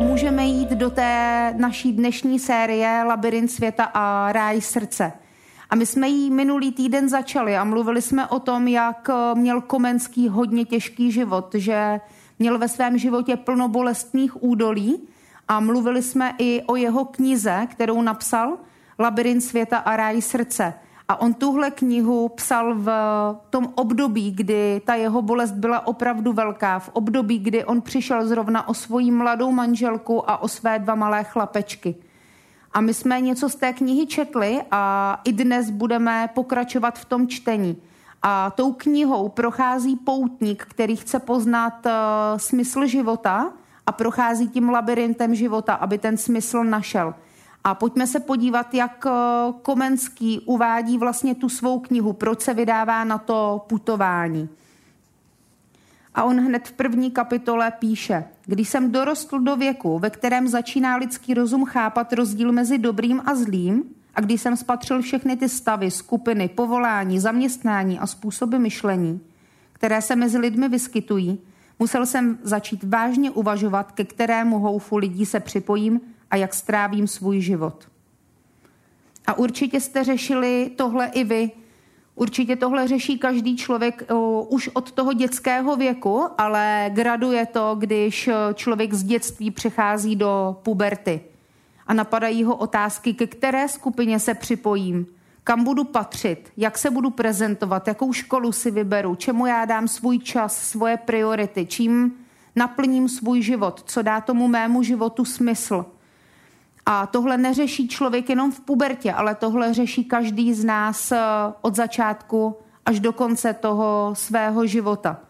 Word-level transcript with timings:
Můžeme 0.00 0.44
jít 0.44 0.68
do 0.68 0.90
té 0.90 1.54
naší 1.56 1.92
dnešní 1.92 2.38
série 2.38 3.04
Labyrint 3.04 3.50
světa 3.50 3.84
a 3.84 4.32
ráj 4.32 4.60
srdce. 4.60 5.12
A 5.70 5.76
my 5.76 5.86
jsme 5.86 6.08
jí 6.08 6.30
minulý 6.30 6.72
týden 6.72 7.08
začali 7.08 7.56
a 7.56 7.64
mluvili 7.64 8.02
jsme 8.02 8.26
o 8.26 8.40
tom, 8.40 8.68
jak 8.68 9.10
eh, 9.10 9.34
měl 9.34 9.60
Komenský 9.60 10.28
hodně 10.28 10.64
těžký 10.64 11.12
život, 11.12 11.54
že 11.54 12.00
měl 12.38 12.58
ve 12.58 12.68
svém 12.68 12.98
životě 12.98 13.36
plno 13.36 13.68
bolestných 13.68 14.42
údolí 14.42 15.08
a 15.48 15.60
mluvili 15.60 16.02
jsme 16.02 16.34
i 16.38 16.62
o 16.66 16.76
jeho 16.76 17.04
knize, 17.04 17.66
kterou 17.70 18.02
napsal 18.02 18.58
Labyrint 18.98 19.42
světa 19.42 19.78
a 19.78 19.96
ráj 19.96 20.22
srdce. 20.22 20.74
A 21.08 21.20
on 21.20 21.34
tuhle 21.34 21.70
knihu 21.70 22.28
psal 22.28 22.74
v 22.74 22.90
tom 23.50 23.72
období, 23.74 24.30
kdy 24.30 24.82
ta 24.84 24.94
jeho 24.94 25.22
bolest 25.22 25.52
byla 25.52 25.86
opravdu 25.86 26.32
velká, 26.32 26.78
v 26.78 26.88
období, 26.92 27.38
kdy 27.38 27.64
on 27.64 27.80
přišel 27.80 28.26
zrovna 28.26 28.68
o 28.68 28.74
svoji 28.74 29.10
mladou 29.10 29.52
manželku 29.52 30.30
a 30.30 30.42
o 30.42 30.48
své 30.48 30.78
dva 30.78 30.94
malé 30.94 31.24
chlapečky. 31.24 31.94
A 32.72 32.80
my 32.80 32.94
jsme 32.94 33.20
něco 33.20 33.48
z 33.48 33.54
té 33.54 33.72
knihy 33.72 34.06
četli 34.06 34.62
a 34.70 35.20
i 35.24 35.32
dnes 35.32 35.70
budeme 35.70 36.30
pokračovat 36.34 36.98
v 36.98 37.04
tom 37.04 37.28
čtení. 37.28 37.76
A 38.22 38.50
tou 38.50 38.72
knihou 38.72 39.28
prochází 39.28 39.96
poutník, 39.96 40.66
který 40.68 40.96
chce 40.96 41.18
poznat 41.18 41.86
uh, 41.86 41.92
smysl 42.36 42.86
života 42.86 43.52
a 43.86 43.92
prochází 43.92 44.48
tím 44.48 44.68
labirintem 44.68 45.34
života, 45.34 45.74
aby 45.74 45.98
ten 45.98 46.16
smysl 46.16 46.64
našel. 46.64 47.14
A 47.64 47.74
pojďme 47.74 48.06
se 48.06 48.20
podívat, 48.20 48.74
jak 48.74 49.04
uh, 49.06 49.12
Komenský 49.62 50.40
uvádí 50.40 50.98
vlastně 50.98 51.34
tu 51.34 51.48
svou 51.48 51.80
knihu, 51.80 52.12
proč 52.12 52.40
se 52.40 52.54
vydává 52.54 53.04
na 53.04 53.18
to 53.18 53.64
putování. 53.68 54.48
A 56.14 56.24
on 56.24 56.40
hned 56.40 56.68
v 56.68 56.72
první 56.72 57.10
kapitole 57.10 57.70
píše, 57.78 58.24
když 58.46 58.68
jsem 58.68 58.92
dorostl 58.92 59.38
do 59.38 59.56
věku, 59.56 59.98
ve 59.98 60.10
kterém 60.10 60.48
začíná 60.48 60.96
lidský 60.96 61.34
rozum 61.34 61.64
chápat 61.64 62.12
rozdíl 62.12 62.52
mezi 62.52 62.78
dobrým 62.78 63.22
a 63.24 63.34
zlým, 63.34 63.84
a 64.14 64.20
když 64.20 64.40
jsem 64.40 64.56
spatřil 64.56 65.02
všechny 65.02 65.36
ty 65.36 65.48
stavy, 65.48 65.90
skupiny, 65.90 66.48
povolání, 66.48 67.20
zaměstnání 67.20 67.98
a 67.98 68.06
způsoby 68.06 68.56
myšlení, 68.56 69.20
které 69.72 70.02
se 70.02 70.16
mezi 70.16 70.38
lidmi 70.38 70.68
vyskytují, 70.68 71.40
musel 71.78 72.06
jsem 72.06 72.38
začít 72.42 72.84
vážně 72.84 73.30
uvažovat, 73.30 73.92
ke 73.92 74.04
kterému 74.04 74.58
houfu 74.58 74.96
lidí 74.96 75.26
se 75.26 75.40
připojím 75.40 76.00
a 76.30 76.36
jak 76.36 76.54
strávím 76.54 77.06
svůj 77.06 77.40
život. 77.40 77.88
A 79.26 79.38
určitě 79.38 79.80
jste 79.80 80.04
řešili 80.04 80.70
tohle 80.76 81.06
i 81.06 81.24
vy, 81.24 81.50
Určitě 82.18 82.56
tohle 82.56 82.88
řeší 82.88 83.18
každý 83.18 83.56
člověk 83.56 84.02
uh, 84.10 84.46
už 84.48 84.70
od 84.72 84.92
toho 84.92 85.12
dětského 85.12 85.76
věku, 85.76 86.24
ale 86.38 86.90
graduje 86.94 87.46
to, 87.46 87.76
když 87.78 88.30
člověk 88.54 88.94
z 88.94 89.04
dětství 89.04 89.50
přechází 89.50 90.16
do 90.16 90.56
puberty. 90.62 91.20
A 91.86 91.94
napadají 91.94 92.44
ho 92.44 92.56
otázky, 92.56 93.14
ke 93.14 93.26
které 93.26 93.68
skupině 93.68 94.18
se 94.18 94.34
připojím, 94.34 95.06
kam 95.44 95.64
budu 95.64 95.84
patřit, 95.84 96.52
jak 96.56 96.78
se 96.78 96.90
budu 96.90 97.10
prezentovat, 97.10 97.88
jakou 97.88 98.12
školu 98.12 98.52
si 98.52 98.70
vyberu, 98.70 99.14
čemu 99.14 99.46
já 99.46 99.64
dám 99.64 99.88
svůj 99.88 100.18
čas, 100.18 100.56
svoje 100.56 100.96
priority, 100.96 101.66
čím 101.66 102.12
naplním 102.56 103.08
svůj 103.08 103.42
život, 103.42 103.82
co 103.86 104.02
dá 104.02 104.20
tomu 104.20 104.48
mému 104.48 104.82
životu 104.82 105.24
smysl– 105.24 105.86
a 106.90 107.06
tohle 107.06 107.36
neřeší 107.38 107.88
člověk 107.88 108.28
jenom 108.28 108.52
v 108.52 108.60
pubertě, 108.60 109.12
ale 109.12 109.34
tohle 109.34 109.74
řeší 109.74 110.04
každý 110.04 110.54
z 110.54 110.64
nás 110.64 111.12
eh, 111.12 111.18
od 111.60 111.76
začátku 111.76 112.56
až 112.86 113.00
do 113.00 113.12
konce 113.12 113.52
toho 113.52 114.10
svého 114.16 114.66
života. 114.66 115.20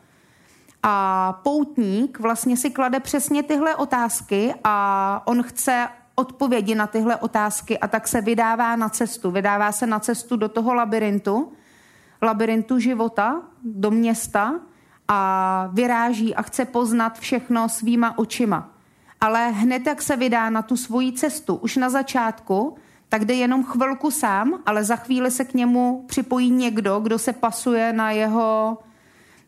A 0.83 1.33
poutník 1.43 2.21
vlastně 2.21 2.57
si 2.57 2.71
klade 2.71 3.01
přesně 3.01 3.43
tyhle 3.43 3.77
otázky 3.77 4.55
a 4.65 5.23
on 5.25 5.43
chce 5.43 5.89
odpovědi 6.15 6.75
na 6.75 6.87
tyhle 6.87 7.17
otázky 7.17 7.79
a 7.79 7.89
tak 7.89 8.09
se 8.09 8.21
vydává 8.21 8.77
na 8.77 8.89
cestu. 8.89 9.31
Vydává 9.31 9.73
se 9.73 9.87
na 9.87 9.99
cestu 9.99 10.37
do 10.37 10.49
toho 10.49 10.75
labirintu, 10.75 11.53
labirintu 12.23 12.79
života, 12.79 13.43
do 13.63 13.91
města 13.91 14.55
a 15.09 15.69
vyráží 15.73 16.35
a 16.35 16.43
chce 16.43 16.65
poznat 16.65 17.19
všechno 17.19 17.69
svýma 17.69 18.19
očima 18.19 18.78
ale 19.21 19.51
hned 19.51 19.87
jak 19.87 20.03
se 20.03 20.17
vydá 20.17 20.51
na 20.51 20.63
tu 20.63 20.77
svoji 20.77 21.13
cestu, 21.13 21.55
už 21.55 21.77
na 21.77 21.91
začátku, 21.91 22.77
tak 23.09 23.25
jde 23.25 23.35
jenom 23.35 23.65
chvilku 23.65 24.11
sám, 24.11 24.63
ale 24.67 24.85
za 24.85 24.97
chvíli 24.97 25.31
se 25.31 25.45
k 25.45 25.55
němu 25.55 26.05
připojí 26.07 26.51
někdo, 26.51 27.01
kdo 27.01 27.19
se 27.19 27.33
pasuje 27.33 27.93
na 27.93 28.11
jeho, 28.11 28.79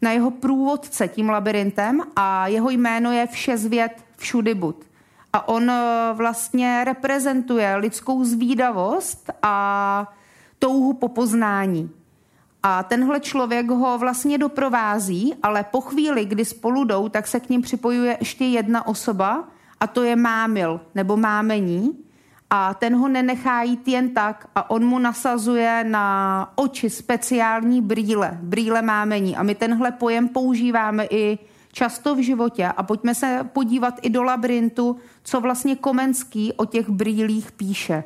na 0.02 0.10
jeho 0.10 0.30
průvodce 0.30 1.08
tím 1.08 1.28
labirintem 1.28 2.02
a 2.16 2.46
jeho 2.46 2.70
jméno 2.70 3.12
je 3.12 3.26
Všezvěd 3.26 4.04
Všudybud. 4.16 4.76
A 5.32 5.48
on 5.48 5.70
eh, 5.70 6.10
vlastně 6.12 6.84
reprezentuje 6.84 7.76
lidskou 7.76 8.24
zvídavost 8.24 9.30
a 9.42 10.06
touhu 10.58 10.92
po 10.92 11.08
poznání. 11.08 11.90
A 12.62 12.82
tenhle 12.82 13.20
člověk 13.20 13.70
ho 13.70 13.98
vlastně 13.98 14.38
doprovází, 14.38 15.34
ale 15.42 15.64
po 15.64 15.80
chvíli, 15.80 16.24
kdy 16.24 16.44
spolu 16.44 16.84
jdou, 16.84 17.08
tak 17.08 17.26
se 17.26 17.40
k 17.40 17.48
ním 17.48 17.62
připojuje 17.62 18.16
ještě 18.20 18.44
jedna 18.44 18.86
osoba, 18.86 19.48
a 19.80 19.86
to 19.86 20.02
je 20.02 20.16
mámil 20.16 20.80
nebo 20.94 21.16
mámení. 21.16 22.04
A 22.50 22.74
ten 22.74 22.96
ho 22.96 23.08
nenechá 23.08 23.62
jít 23.62 23.88
jen 23.88 24.14
tak 24.14 24.50
a 24.54 24.70
on 24.70 24.84
mu 24.84 24.98
nasazuje 24.98 25.84
na 25.84 26.52
oči 26.54 26.90
speciální 26.90 27.82
brýle, 27.82 28.38
brýle 28.42 28.82
mámení. 28.82 29.36
A 29.36 29.42
my 29.42 29.54
tenhle 29.54 29.92
pojem 29.92 30.28
používáme 30.28 31.06
i 31.10 31.38
často 31.72 32.14
v 32.14 32.18
životě. 32.18 32.66
A 32.66 32.82
pojďme 32.82 33.14
se 33.14 33.48
podívat 33.52 33.94
i 34.02 34.10
do 34.10 34.22
labirintu, 34.22 34.96
co 35.22 35.40
vlastně 35.40 35.76
Komenský 35.76 36.52
o 36.52 36.64
těch 36.64 36.88
brýlích 36.88 37.52
píše. 37.52 38.04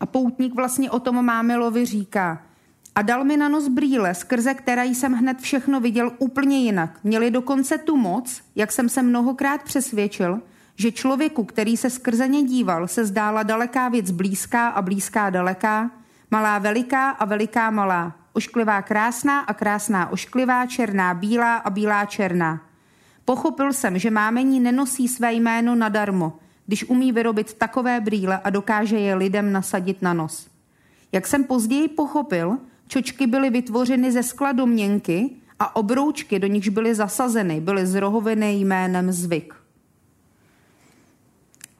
A 0.00 0.06
poutník 0.06 0.54
vlastně 0.54 0.90
o 0.90 0.98
tom 0.98 1.24
Mámilovi 1.24 1.86
říká– 1.86 2.42
a 2.94 3.02
dal 3.02 3.24
mi 3.24 3.36
na 3.36 3.48
nos 3.48 3.68
brýle, 3.68 4.14
skrze 4.14 4.54
které 4.54 4.86
jsem 4.86 5.12
hned 5.12 5.40
všechno 5.40 5.80
viděl 5.80 6.12
úplně 6.18 6.58
jinak. 6.58 6.98
Měli 7.04 7.30
dokonce 7.30 7.78
tu 7.78 7.96
moc, 7.96 8.42
jak 8.56 8.72
jsem 8.72 8.88
se 8.88 9.02
mnohokrát 9.02 9.62
přesvědčil, 9.62 10.40
že 10.76 10.92
člověku, 10.92 11.44
který 11.44 11.76
se 11.76 11.90
skrze 11.90 12.28
ně 12.28 12.42
díval, 12.42 12.88
se 12.88 13.04
zdála 13.04 13.42
daleká 13.42 13.88
věc 13.88 14.10
blízká 14.10 14.68
a 14.68 14.82
blízká 14.82 15.30
daleká, 15.30 15.90
malá 16.30 16.58
veliká 16.58 17.10
a 17.10 17.24
veliká 17.24 17.70
malá, 17.70 18.16
ošklivá 18.32 18.82
krásná 18.82 19.40
a 19.40 19.54
krásná 19.54 20.08
ošklivá, 20.08 20.66
černá 20.66 21.14
bílá 21.14 21.56
a 21.56 21.70
bílá 21.70 22.04
černá. 22.04 22.60
Pochopil 23.24 23.72
jsem, 23.72 23.98
že 23.98 24.10
mámení 24.10 24.60
nenosí 24.60 25.08
své 25.08 25.32
jméno 25.32 25.74
nadarmo, 25.74 26.38
když 26.66 26.84
umí 26.84 27.12
vyrobit 27.12 27.54
takové 27.54 28.00
brýle 28.00 28.40
a 28.44 28.50
dokáže 28.50 28.98
je 28.98 29.14
lidem 29.14 29.52
nasadit 29.52 30.02
na 30.02 30.12
nos. 30.12 30.48
Jak 31.12 31.26
jsem 31.26 31.44
později 31.44 31.88
pochopil, 31.88 32.58
Čočky 32.92 33.26
byly 33.26 33.50
vytvořeny 33.50 34.12
ze 34.12 34.22
skla 34.22 34.52
domněnky 34.52 35.30
a 35.58 35.76
obroučky, 35.76 36.38
do 36.38 36.46
nichž 36.46 36.68
byly 36.68 36.94
zasazeny, 36.94 37.60
byly 37.60 37.86
zrohoviny 37.86 38.52
jménem 38.52 39.12
zvyk. 39.12 39.54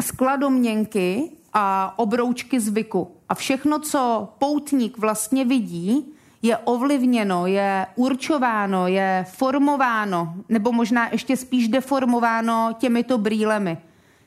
Skla 0.03 0.37
domněnky 0.37 1.31
a 1.53 1.95
obroučky 1.99 2.61
zvyku. 2.61 3.17
A 3.29 3.35
všechno, 3.35 3.79
co 3.79 4.29
poutník 4.39 4.99
vlastně 4.99 5.45
vidí, 5.45 6.13
je 6.43 6.59
ovlivněno, 6.59 7.47
je 7.47 7.87
určováno, 7.97 8.87
je 8.87 9.27
formováno, 9.29 10.35
nebo 10.49 10.73
možná 10.73 11.09
ještě 11.13 11.37
spíš 11.37 11.69
deformováno 11.69 12.75
těmito 12.79 13.19
brýlemi. 13.19 13.79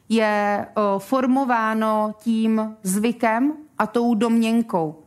Je 0.09 0.65
formováno 0.97 2.15
tím 2.19 2.75
zvykem 2.83 3.53
a 3.77 3.87
tou 3.87 4.15
domněnkou. 4.15 5.04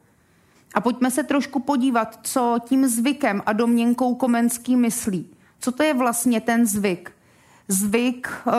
A 0.75 0.81
pojďme 0.81 1.11
se 1.11 1.23
trošku 1.23 1.61
podívat, 1.61 2.19
co 2.23 2.59
tím 2.65 2.87
zvykem 2.87 3.43
a 3.47 3.53
domněnkou 3.53 4.15
Komenský 4.15 4.77
myslí. 4.77 5.27
Co 5.61 5.73
to 5.73 5.83
je 5.83 5.95
vlastně 5.95 6.41
ten 6.41 6.67
zvyk? 6.67 7.13
Zvyk, 7.69 8.29
uh, 8.47 8.53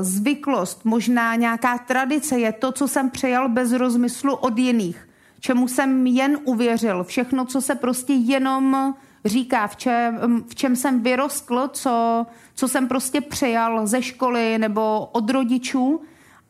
zvyklost, 0.00 0.84
možná 0.84 1.34
nějaká 1.34 1.78
tradice 1.78 2.38
je 2.38 2.52
to, 2.52 2.72
co 2.72 2.88
jsem 2.88 3.10
přejal 3.10 3.48
bez 3.48 3.72
rozmyslu 3.72 4.34
od 4.34 4.58
jiných, 4.58 5.08
čemu 5.40 5.68
jsem 5.68 6.06
jen 6.06 6.38
uvěřil. 6.44 7.04
Všechno, 7.04 7.44
co 7.44 7.60
se 7.60 7.74
prostě 7.74 8.12
jenom 8.12 8.94
říká, 9.24 9.66
v 9.66 9.76
čem, 9.76 10.18
v 10.48 10.54
čem 10.54 10.76
jsem 10.76 11.02
vyrostl, 11.02 11.68
co, 11.72 12.26
co 12.54 12.68
jsem 12.68 12.88
prostě 12.88 13.20
přejal 13.20 13.86
ze 13.86 14.02
školy 14.02 14.58
nebo 14.58 15.08
od 15.12 15.30
rodičů 15.30 16.00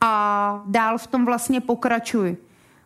a 0.00 0.62
dál 0.66 0.98
v 0.98 1.06
tom 1.06 1.24
vlastně 1.24 1.60
pokračuji. 1.60 2.36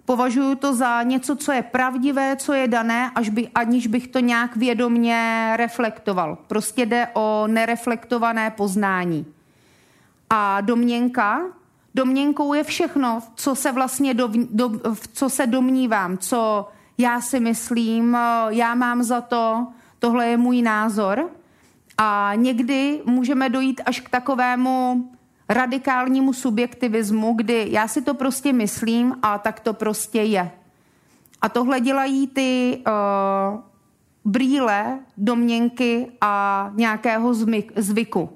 Považuji 0.06 0.54
to 0.54 0.74
za 0.74 1.02
něco, 1.02 1.36
co 1.36 1.52
je 1.52 1.62
pravdivé, 1.62 2.36
co 2.36 2.52
je 2.52 2.68
dané, 2.68 3.10
až 3.14 3.28
by, 3.28 3.48
aniž 3.54 3.86
bych 3.86 4.08
to 4.08 4.18
nějak 4.18 4.56
vědomně 4.56 5.52
reflektoval. 5.56 6.38
Prostě 6.46 6.86
jde 6.86 7.08
o 7.14 7.46
nereflektované 7.46 8.50
poznání. 8.50 9.26
A 10.30 10.60
domněnka, 10.60 11.40
domněnkou 11.94 12.54
je 12.54 12.64
všechno, 12.64 13.22
co 13.34 13.54
se 13.54 13.72
vlastně 13.72 14.14
do, 14.14 14.28
do, 14.50 14.70
co 15.12 15.30
se 15.30 15.46
domnívám, 15.46 16.18
co 16.18 16.68
já 16.98 17.20
si 17.20 17.40
myslím, 17.40 18.16
já 18.48 18.74
mám 18.74 19.02
za 19.02 19.20
to, 19.20 19.66
tohle 19.98 20.26
je 20.26 20.36
můj 20.36 20.62
názor. 20.62 21.30
A 21.98 22.32
někdy 22.34 23.02
můžeme 23.04 23.48
dojít 23.48 23.80
až 23.86 24.00
k 24.00 24.08
takovému 24.08 25.10
radikálnímu 25.48 26.32
subjektivismu, 26.32 27.32
kdy 27.34 27.66
já 27.70 27.88
si 27.88 28.02
to 28.02 28.14
prostě 28.14 28.52
myslím 28.52 29.14
a 29.22 29.38
tak 29.38 29.60
to 29.60 29.72
prostě 29.72 30.22
je. 30.22 30.50
A 31.42 31.48
tohle 31.48 31.80
dělají 31.80 32.26
ty 32.26 32.82
uh, 32.86 33.60
brýle, 34.24 34.98
domněnky 35.16 36.12
a 36.20 36.70
nějakého 36.74 37.34
zmyk, 37.34 37.72
zvyku. 37.76 38.30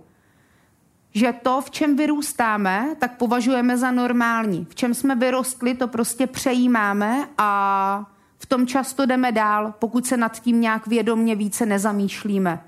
Že 1.14 1.32
to, 1.32 1.60
v 1.60 1.70
čem 1.70 1.96
vyrůstáme, 1.96 2.96
tak 2.98 3.16
považujeme 3.16 3.78
za 3.78 3.90
normální. 3.90 4.66
V 4.70 4.74
čem 4.74 4.94
jsme 4.94 5.14
vyrostli, 5.14 5.74
to 5.74 5.88
prostě 5.88 6.26
přejímáme 6.26 7.28
a 7.38 8.10
v 8.38 8.46
tom 8.46 8.66
často 8.66 9.06
jdeme 9.06 9.32
dál, 9.32 9.74
pokud 9.78 10.06
se 10.06 10.16
nad 10.16 10.40
tím 10.40 10.60
nějak 10.60 10.86
vědomně 10.86 11.34
více 11.34 11.66
nezamýšlíme. 11.66 12.64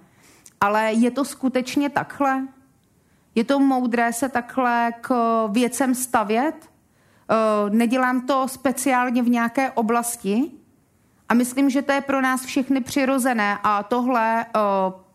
Ale 0.61 0.93
je 0.93 1.11
to 1.11 1.25
skutečně 1.25 1.89
takhle? 1.89 2.43
Je 3.35 3.45
to 3.45 3.59
moudré 3.59 4.13
se 4.13 4.29
takhle 4.29 4.93
k 5.01 5.15
věcem 5.49 5.95
stavět? 5.95 6.55
Eh, 7.31 7.71
nedělám 7.71 8.27
to 8.27 8.49
speciálně 8.49 9.23
v 9.23 9.29
nějaké 9.29 9.71
oblasti 9.71 10.51
a 11.29 11.35
myslím, 11.35 11.71
že 11.71 11.83
to 11.83 11.93
je 11.93 12.01
pro 12.01 12.21
nás 12.21 12.45
všechny 12.45 12.81
přirozené 12.81 13.59
a 13.63 13.83
tohle 13.83 14.45
eh, 14.45 14.59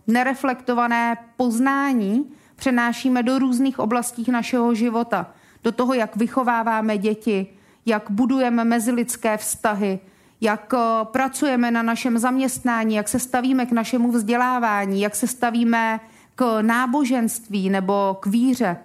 nereflektované 0.08 1.18
poznání 1.38 2.32
přenášíme 2.56 3.24
do 3.24 3.40
různých 3.40 3.80
oblastí 3.80 4.32
našeho 4.32 4.74
života. 4.74 5.34
Do 5.64 5.72
toho, 5.72 5.94
jak 5.94 6.16
vychováváme 6.16 6.98
děti, 6.98 7.48
jak 7.86 8.04
budujeme 8.10 8.64
mezilidské 8.64 9.38
vztahy, 9.38 10.00
jak 10.42 10.74
eh, 10.74 10.78
pracujeme 11.04 11.72
na 11.72 11.82
našem 11.82 12.18
zaměstnání, 12.18 12.96
jak 12.96 13.08
se 13.08 13.20
stavíme 13.20 13.66
k 13.66 13.72
našemu 13.72 14.12
vzdělávání, 14.12 15.02
jak 15.02 15.16
se 15.16 15.28
stavíme 15.28 16.00
k 16.38 16.62
náboženství 16.62 17.70
nebo 17.70 18.18
k 18.20 18.26
víře. 18.26 18.78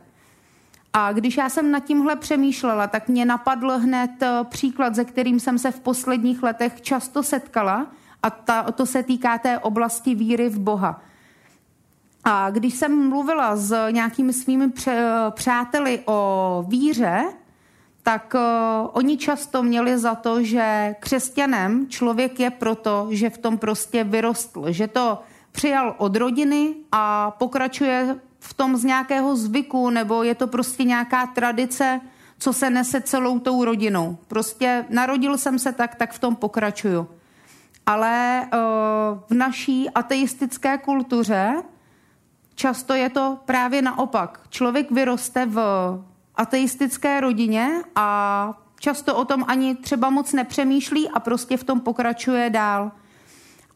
A 0.93 1.13
když 1.13 1.37
já 1.37 1.49
jsem 1.49 1.71
nad 1.71 1.85
tímhle 1.85 2.17
přemýšlela, 2.17 2.87
tak 2.87 3.09
mě 3.09 3.25
napadl 3.25 3.79
hned 3.79 4.11
eh, 4.23 4.45
příklad, 4.45 4.95
se 4.95 5.05
kterým 5.05 5.41
jsem 5.41 5.59
se 5.59 5.71
v 5.71 5.81
posledních 5.81 6.43
letech 6.43 6.81
často 6.81 7.23
setkala, 7.23 7.87
a 8.23 8.31
ta, 8.31 8.63
to 8.63 8.87
se 8.87 9.03
týká 9.03 9.39
té 9.39 9.59
oblasti 9.59 10.15
víry 10.15 10.49
v 10.49 10.59
Boha. 10.59 11.01
A 12.25 12.51
když 12.51 12.75
jsem 12.75 13.09
mluvila 13.09 13.57
s 13.57 13.91
nějakými 13.91 14.33
svými 14.33 14.73
přáteli 15.31 16.01
o 16.07 16.65
víře, 16.69 17.25
tak 18.03 18.35
uh, 18.35 18.91
oni 18.93 19.17
často 19.17 19.63
měli 19.63 19.99
za 19.99 20.15
to, 20.15 20.43
že 20.43 20.95
křesťanem 21.01 21.89
člověk 21.89 22.41
je 22.41 22.51
proto, 22.51 23.07
že 23.11 23.31
v 23.31 23.39
tom 23.39 23.59
prostě 23.59 24.05
vyrostl, 24.05 24.73
že 24.73 24.87
to 24.87 25.19
přijal 25.53 25.95
od 25.99 26.17
rodiny 26.17 26.75
a 26.93 27.31
pokračuje 27.31 28.17
v 28.41 28.55
tom 28.55 28.77
z 28.77 28.85
nějakého 28.85 29.37
zvyku, 29.37 29.91
nebo 29.91 30.23
je 30.23 30.35
to 30.35 30.47
prostě 30.47 30.85
nějaká 30.85 31.27
tradice, 31.27 32.01
co 32.39 32.53
se 32.53 32.71
nese 32.71 33.01
celou 33.01 33.39
tou 33.39 33.65
rodinou. 33.65 34.17
Prostě 34.29 34.85
narodil 34.89 35.39
jsem 35.39 35.59
se 35.59 35.73
tak, 35.73 35.95
tak 35.95 36.13
v 36.13 36.19
tom 36.19 36.37
pokračuju. 36.37 37.09
Ale 37.87 38.49
uh, 38.53 38.59
v 39.29 39.35
naší 39.35 39.91
ateistické 39.91 40.79
kultuře 40.79 41.63
často 42.55 42.95
je 42.95 43.11
to 43.11 43.39
právě 43.45 43.83
naopak. 43.83 44.41
Člověk 44.49 44.91
vyroste 44.91 45.47
v 45.47 45.61
ateistické 46.35 47.21
rodině 47.21 47.83
a 47.97 48.59
často 48.81 49.17
o 49.17 49.25
tom 49.25 49.45
ani 49.49 49.75
třeba 49.75 50.11
moc 50.11 50.33
nepřemýšlí 50.33 51.09
a 51.09 51.21
prostě 51.21 51.57
v 51.57 51.65
tom 51.65 51.81
pokračuje 51.81 52.51
dál. 52.51 52.93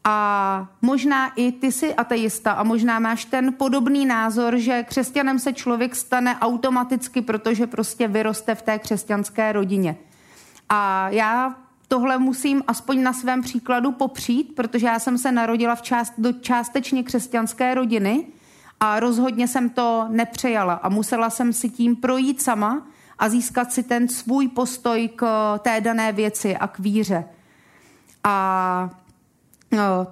A 0.08 0.68
možná 0.82 1.28
i 1.36 1.52
ty 1.52 1.72
jsi 1.72 1.94
ateista 1.94 2.52
a 2.52 2.62
možná 2.62 2.98
máš 2.98 3.24
ten 3.24 3.52
podobný 3.52 4.06
názor, 4.06 4.56
že 4.56 4.82
křesťanem 4.82 5.38
se 5.38 5.52
člověk 5.52 5.96
stane 5.96 6.36
automaticky, 6.40 7.22
protože 7.22 7.66
prostě 7.66 8.08
vyroste 8.08 8.54
v 8.54 8.62
té 8.62 8.78
křesťanské 8.78 9.52
rodině. 9.52 9.96
A 10.68 11.08
já 11.08 11.54
tohle 11.88 12.18
musím 12.18 12.62
aspoň 12.66 13.02
na 13.02 13.12
svém 13.12 13.42
příkladu 13.42 13.92
popřít, 13.92 14.54
protože 14.54 14.86
já 14.86 14.98
jsem 14.98 15.18
se 15.18 15.32
narodila 15.32 15.74
v 15.74 15.82
část, 15.82 16.12
do 16.18 16.32
částečně 16.32 17.02
křesťanské 17.02 17.74
rodiny 17.74 18.26
a 18.80 19.00
rozhodně 19.00 19.48
jsem 19.48 19.70
to 19.70 20.06
nepřejala 20.08 20.74
a 20.74 20.88
musela 20.88 21.30
jsem 21.30 21.52
si 21.52 21.68
tím 21.68 21.96
projít 21.96 22.42
sama 22.42 22.86
a 23.18 23.28
získat 23.28 23.72
si 23.72 23.82
ten 23.82 24.08
svůj 24.08 24.48
postoj 24.48 25.08
k 25.16 25.26
té 25.58 25.80
dané 25.80 26.12
věci 26.12 26.56
a 26.56 26.66
k 26.66 26.78
víře. 26.78 27.24
A 28.24 28.90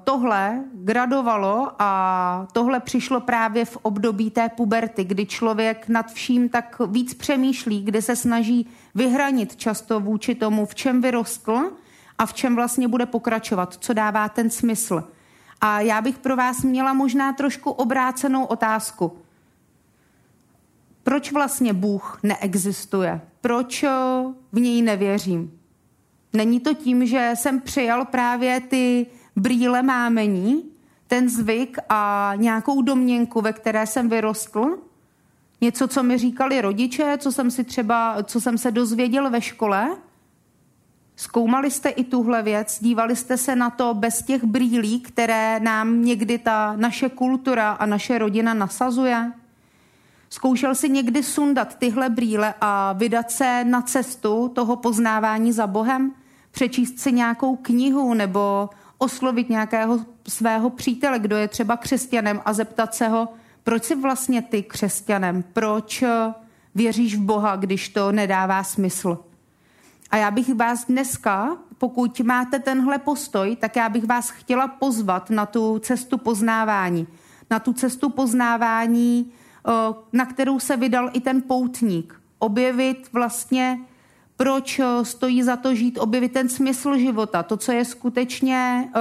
tohle 0.05 0.65
gradovalo 0.75 1.73
a 1.79 2.47
tohle 2.53 2.81
přišlo 2.81 3.21
právě 3.21 3.65
v 3.65 3.77
období 3.83 4.31
té 4.31 4.49
puberty, 4.49 5.05
kdy 5.05 5.27
člověk 5.27 5.89
nad 5.89 6.13
vším 6.13 6.49
tak 6.49 6.81
víc 6.87 7.15
přemýšlí, 7.15 7.83
kdy 7.83 8.03
se 8.03 8.17
snaží 8.17 8.69
vyhranit 8.95 9.57
často 9.57 10.01
vůči 10.01 10.35
tomu, 10.35 10.67
v 10.67 10.75
čem 10.75 11.01
vyrostl 11.01 11.71
a 12.19 12.27
v 12.27 12.35
čem 12.35 12.55
vlastně 12.55 12.89
bude 12.89 13.07
pokračovat, 13.07 13.77
co 13.81 13.93
dává 13.93 14.29
ten 14.29 14.51
smysl. 14.51 15.05
A 15.61 15.81
já 15.81 16.01
bych 16.01 16.19
pro 16.19 16.37
vás 16.37 16.63
měla 16.63 16.93
možná 16.93 17.33
trošku 17.33 17.71
obrácenou 17.71 18.45
otázku. 18.45 19.19
Proč 21.03 21.33
vlastně 21.33 21.73
Bůh 21.73 22.19
neexistuje? 22.23 23.21
Proč 23.41 23.85
v 24.53 24.61
něj 24.61 24.83
nevěřím? 24.83 25.61
Není 26.33 26.61
to 26.61 26.75
tím, 26.75 27.07
že 27.07 27.33
jsem 27.35 27.61
přijal 27.61 28.05
právě 28.05 28.61
ty 28.61 29.07
brýle 29.37 29.83
mámení, 29.83 30.63
ten 31.07 31.29
zvyk 31.29 31.79
a 31.89 32.33
nějakou 32.37 32.83
domněnku, 32.83 33.41
ve 33.41 33.53
které 33.53 33.87
jsem 33.87 34.09
vyrostl? 34.09 34.79
Něco, 35.61 35.89
co 35.89 36.03
mi 36.03 36.19
říkali 36.19 36.61
rodiče, 36.61 37.19
co 37.19 37.33
jsem 37.33 37.51
si 37.51 37.65
třeba, 37.65 38.17
co 38.23 38.41
jsem 38.41 38.59
se 38.59 38.71
dozvěděl 38.71 39.31
ve 39.31 39.41
škole? 39.41 39.97
Zkoumali 41.17 41.71
jste 41.71 41.89
i 41.89 42.05
tuhle 42.05 42.43
věc, 42.43 42.79
dívali 42.81 43.17
jste 43.17 43.37
se 43.37 43.57
na 43.57 43.71
to 43.71 43.95
bez 43.95 44.23
těch 44.23 44.45
brýlí, 44.45 45.01
které 45.01 45.61
nám 45.61 46.05
někdy 46.05 46.39
ta 46.39 46.77
naše 46.77 47.09
kultura 47.09 47.71
a 47.71 47.87
naše 47.87 48.19
rodina 48.19 48.55
nasazuje? 48.55 49.33
Zkoušel 50.31 50.75
si 50.75 50.89
někdy 50.89 51.23
sundat 51.23 51.79
tyhle 51.79 52.11
brýle 52.11 52.55
a 52.61 52.93
vydat 52.93 53.31
se 53.31 53.65
na 53.65 53.83
cestu 53.83 54.49
toho 54.55 54.77
poznávání 54.77 55.53
za 55.53 55.67
Bohem? 55.67 56.13
Přečíst 56.51 56.99
si 56.99 57.13
nějakou 57.13 57.57
knihu 57.57 58.15
nebo 58.15 58.71
oslovit 59.05 59.51
nějakého 59.51 59.99
svého 60.29 60.71
přítele, 60.71 61.19
kdo 61.19 61.37
je 61.37 61.49
třeba 61.49 61.77
křesťanem 61.77 62.43
a 62.45 62.53
zeptat 62.53 62.95
se 62.95 63.09
ho, 63.09 63.29
proč 63.65 63.85
jsi 63.85 63.95
vlastně 63.95 64.43
ty 64.43 64.63
křesťanem? 64.63 65.45
Proč 65.53 66.05
věříš 66.75 67.17
v 67.17 67.21
Boha, 67.21 67.57
když 67.57 67.89
to 67.89 68.13
nedává 68.13 68.65
smysl? 68.65 69.19
A 70.11 70.17
já 70.17 70.31
bych 70.31 70.55
vás 70.55 70.85
dneska, 70.85 71.57
pokud 71.79 72.21
máte 72.21 72.59
tenhle 72.59 72.99
postoj, 72.99 73.57
tak 73.57 73.77
já 73.77 73.89
bych 73.89 74.05
vás 74.05 74.31
chtěla 74.31 74.69
pozvat 74.69 75.31
na 75.31 75.47
tu 75.47 75.79
cestu 75.79 76.19
poznávání. 76.19 77.07
Na 77.51 77.59
tu 77.59 77.73
cestu 77.73 78.11
poznávání, 78.11 79.33
eh, 79.69 79.73
na 80.13 80.27
kterou 80.27 80.59
se 80.61 80.77
vydal 80.77 81.11
i 81.13 81.21
ten 81.21 81.43
poutník. 81.43 82.21
Objevit 82.39 83.09
vlastně, 83.13 83.79
proč 84.37 84.79
eh, 84.79 85.05
stojí 85.05 85.43
za 85.43 85.57
to 85.57 85.75
žít, 85.75 85.99
objevit 85.99 86.33
ten 86.33 86.49
smysl 86.49 86.97
života, 86.97 87.43
to, 87.43 87.57
co 87.57 87.73
je 87.73 87.85
skutečně 87.85 88.91
eh, 88.97 89.01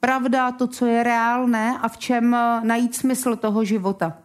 pravda, 0.00 0.52
to, 0.52 0.66
co 0.66 0.86
je 0.86 1.02
reálné 1.02 1.78
a 1.78 1.88
v 1.88 1.98
čem 1.98 2.36
najít 2.62 2.94
smysl 2.94 3.36
toho 3.36 3.64
života. 3.64 4.18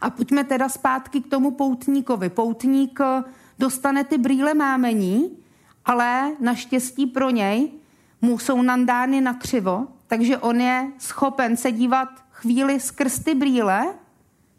A 0.00 0.10
pojďme 0.10 0.44
teda 0.44 0.68
zpátky 0.68 1.20
k 1.20 1.28
tomu 1.28 1.50
poutníkovi. 1.50 2.28
Poutník 2.28 3.00
dostane 3.58 4.04
ty 4.04 4.18
brýle 4.18 4.54
mámení, 4.54 5.36
ale 5.84 6.32
naštěstí 6.40 7.06
pro 7.06 7.30
něj 7.30 7.70
mu 8.22 8.38
jsou 8.38 8.62
nandány 8.62 9.20
na 9.20 9.34
křivo, 9.34 9.86
takže 10.06 10.38
on 10.38 10.60
je 10.60 10.92
schopen 10.98 11.56
se 11.56 11.72
dívat 11.72 12.08
chvíli 12.30 12.80
skrz 12.80 13.18
ty 13.18 13.34
brýle, 13.34 13.94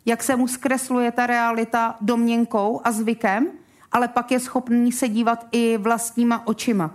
jak 0.06 0.24
se 0.24 0.36
mu 0.36 0.48
zkresluje 0.48 1.12
ta 1.12 1.28
realita 1.28 1.96
domněnkou 2.02 2.82
a 2.84 2.92
zvykem, 2.92 3.48
ale 3.92 4.08
pak 4.08 4.32
je 4.32 4.40
schopný 4.40 4.92
se 4.92 5.08
dívat 5.08 5.48
i 5.52 5.78
vlastníma 5.78 6.48
očima. 6.48 6.92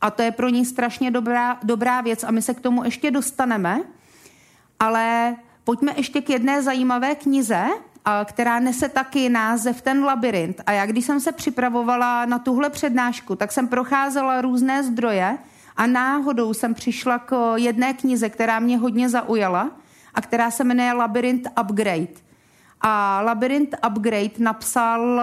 A 0.00 0.10
to 0.10 0.22
je 0.22 0.30
pro 0.30 0.48
ní 0.48 0.64
strašně 0.64 1.10
dobrá, 1.10 1.58
dobrá 1.62 2.00
věc 2.00 2.24
a 2.24 2.30
my 2.30 2.42
se 2.42 2.54
k 2.54 2.60
tomu 2.60 2.84
ještě 2.84 3.10
dostaneme. 3.10 3.80
Ale 4.80 5.36
pojďme 5.64 5.92
ještě 5.96 6.20
k 6.20 6.30
jedné 6.30 6.62
zajímavé 6.62 7.14
knize, 7.14 7.66
která 8.24 8.58
nese 8.58 8.88
taky 8.88 9.28
název 9.28 9.82
Ten 9.82 10.04
labirint. 10.04 10.60
A 10.66 10.72
já, 10.72 10.86
když 10.86 11.04
jsem 11.04 11.20
se 11.20 11.32
připravovala 11.32 12.24
na 12.24 12.38
tuhle 12.38 12.70
přednášku, 12.70 13.36
tak 13.36 13.52
jsem 13.52 13.68
procházela 13.68 14.40
různé 14.40 14.82
zdroje 14.82 15.38
a 15.76 15.86
náhodou 15.86 16.54
jsem 16.54 16.74
přišla 16.74 17.18
k 17.18 17.54
jedné 17.56 17.94
knize, 17.94 18.28
která 18.28 18.58
mě 18.58 18.78
hodně 18.78 19.08
zaujala 19.08 19.70
a 20.14 20.20
která 20.20 20.50
se 20.50 20.64
jmenuje 20.64 20.92
Labirint 20.92 21.48
Upgrade. 21.60 22.28
A 22.80 23.20
Labirint 23.24 23.74
Upgrade 23.88 24.38
napsal 24.38 25.20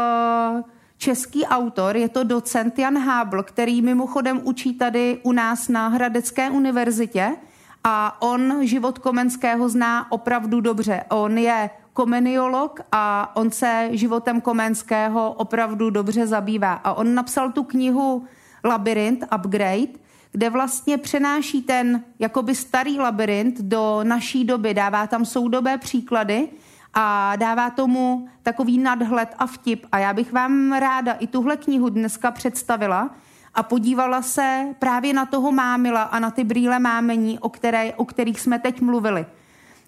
český 0.98 1.46
autor, 1.46 1.98
je 1.98 2.10
to 2.10 2.24
docent 2.24 2.80
Jan 2.80 2.98
Hábl, 2.98 3.44
který 3.44 3.82
mimochodem 3.82 4.42
učí 4.44 4.74
tady 4.74 5.20
u 5.24 5.32
nás 5.32 5.68
na 5.68 5.88
Hradecké 5.88 6.50
univerzitě 6.50 7.36
a 7.84 8.22
on 8.22 8.54
život 8.62 9.00
Komenského 9.00 9.70
zná 9.70 10.12
opravdu 10.12 10.62
dobře. 10.62 11.04
On 11.10 11.38
je 11.38 11.70
komeniolog 11.94 12.80
a 12.92 13.36
on 13.36 13.52
se 13.52 13.90
životem 13.92 14.42
Komenského 14.42 15.32
opravdu 15.32 15.90
dobře 15.90 16.28
zabývá. 16.28 16.74
A 16.74 16.94
on 16.94 17.16
napsal 17.16 17.52
tu 17.52 17.64
knihu 17.64 18.26
Labirint 18.64 19.24
Upgrade, 19.36 20.06
kde 20.32 20.50
vlastně 20.50 20.98
přenáší 20.98 21.62
ten 21.62 22.04
jakoby 22.20 22.56
starý 22.56 23.00
labirint 23.00 23.62
do 23.62 24.00
naší 24.04 24.44
doby, 24.44 24.74
dává 24.74 25.08
tam 25.08 25.26
soudobé 25.26 25.78
příklady 25.78 26.50
a 26.96 27.36
dává 27.36 27.70
tomu 27.70 28.30
takový 28.44 28.78
nadhled 28.78 29.36
a 29.40 29.48
vtip. 29.48 29.86
A 29.92 30.00
já 30.00 30.14
bych 30.14 30.34
vám 30.34 30.74
ráda 30.74 31.14
i 31.14 31.28
tuhle 31.28 31.58
knihu 31.58 31.90
dneska 31.90 32.32
představila 32.32 33.10
a 33.54 33.64
podívala 33.64 34.22
se 34.22 34.76
právě 34.80 35.14
na 35.14 35.26
toho 35.26 35.52
mámila 35.52 36.04
a 36.04 36.20
na 36.20 36.32
ty 36.32 36.44
brýle 36.44 36.80
mámení, 36.80 37.40
o, 37.40 37.50
které, 37.50 37.94
o 37.94 38.06
kterých 38.06 38.40
jsme 38.40 38.60
teď 38.60 38.82
mluvili. 38.82 39.26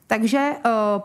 Takže 0.08 0.52
uh, 0.56 1.02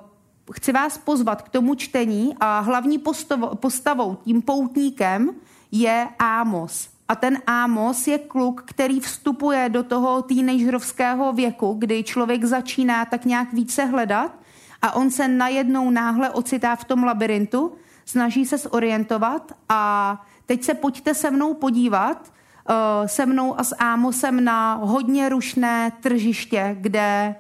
chci 0.53 0.73
vás 0.73 0.99
pozvat 0.99 1.43
k 1.43 1.49
tomu 1.49 1.75
čtení 1.75 2.37
a 2.41 2.61
hlavní 2.61 2.99
postavou, 2.99 3.55
postavou 3.55 4.15
tím 4.15 4.43
poutníkem 4.43 5.31
je 5.73 6.09
Ámos. 6.19 6.89
A 7.09 7.15
ten 7.15 7.43
Ámos 7.47 8.07
je 8.07 8.19
kluk, 8.19 8.63
který 8.67 9.01
vstupuje 9.01 9.69
do 9.69 9.83
toho 9.83 10.23
teenagerovského 10.23 11.33
věku, 11.33 11.75
kdy 11.79 12.03
člověk 12.03 12.45
začíná 12.45 13.05
tak 13.05 13.25
nějak 13.25 13.53
více 13.53 13.85
hledat 13.85 14.42
a 14.83 14.93
on 14.93 15.11
se 15.11 15.29
najednou 15.29 15.91
náhle 15.91 16.31
ocitá 16.31 16.77
v 16.77 16.85
tom 16.85 17.05
labirintu, 17.05 17.73
snaží 18.05 18.47
se 18.47 18.59
zorientovat 18.59 19.53
a 19.69 20.23
teď 20.47 20.63
se 20.63 20.75
pojďte 20.75 21.15
se 21.15 21.31
mnou 21.31 21.55
podívat, 21.55 22.33
uh, 22.69 23.07
se 23.07 23.27
mnou 23.27 23.61
a 23.61 23.65
s 23.65 23.77
Ámosem 23.79 24.45
na 24.45 24.75
hodně 24.75 25.29
rušné 25.29 25.93
tržiště, 26.01 26.77
kde 26.81 27.35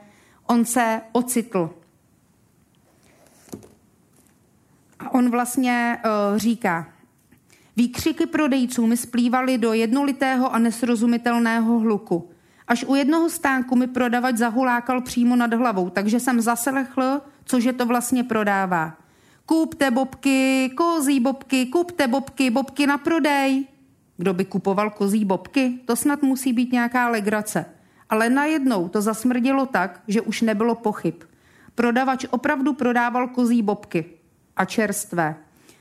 on 0.46 0.64
se 0.64 1.00
ocitl. 1.12 1.70
A 4.98 5.14
on 5.14 5.30
vlastně 5.30 5.98
uh, 6.04 6.38
říká, 6.38 6.86
výkřiky 7.76 8.26
prodejců 8.26 8.86
mi 8.86 8.96
splývaly 8.96 9.58
do 9.58 9.72
jednolitého 9.72 10.54
a 10.54 10.58
nesrozumitelného 10.58 11.78
hluku. 11.78 12.30
Až 12.68 12.84
u 12.84 12.94
jednoho 12.94 13.30
stánku 13.30 13.76
mi 13.76 13.86
prodavač 13.86 14.36
zahulákal 14.36 15.00
přímo 15.00 15.36
nad 15.36 15.54
hlavou, 15.54 15.90
takže 15.90 16.20
jsem 16.20 16.40
zaslechl, 16.40 17.20
cože 17.44 17.72
to 17.72 17.86
vlastně 17.86 18.24
prodává. 18.24 18.96
Kupte 19.46 19.90
bobky, 19.90 20.70
kozí 20.76 21.20
bobky, 21.20 21.66
kupte 21.66 22.08
bobky, 22.08 22.50
bobky 22.50 22.86
na 22.86 22.98
prodej. 22.98 23.64
Kdo 24.16 24.34
by 24.34 24.44
kupoval 24.44 24.90
kozí 24.90 25.24
bobky? 25.24 25.80
To 25.84 25.96
snad 25.96 26.22
musí 26.22 26.52
být 26.52 26.72
nějaká 26.72 27.08
legrace. 27.08 27.64
Ale 28.08 28.30
najednou 28.30 28.88
to 28.88 29.02
zasmrdilo 29.02 29.66
tak, 29.66 30.00
že 30.08 30.20
už 30.20 30.42
nebylo 30.42 30.74
pochyb. 30.74 31.14
Prodavač 31.74 32.24
opravdu 32.30 32.72
prodával 32.72 33.28
kozí 33.28 33.62
bobky 33.62 34.04
a 34.56 34.64
čerstvé. 34.64 35.36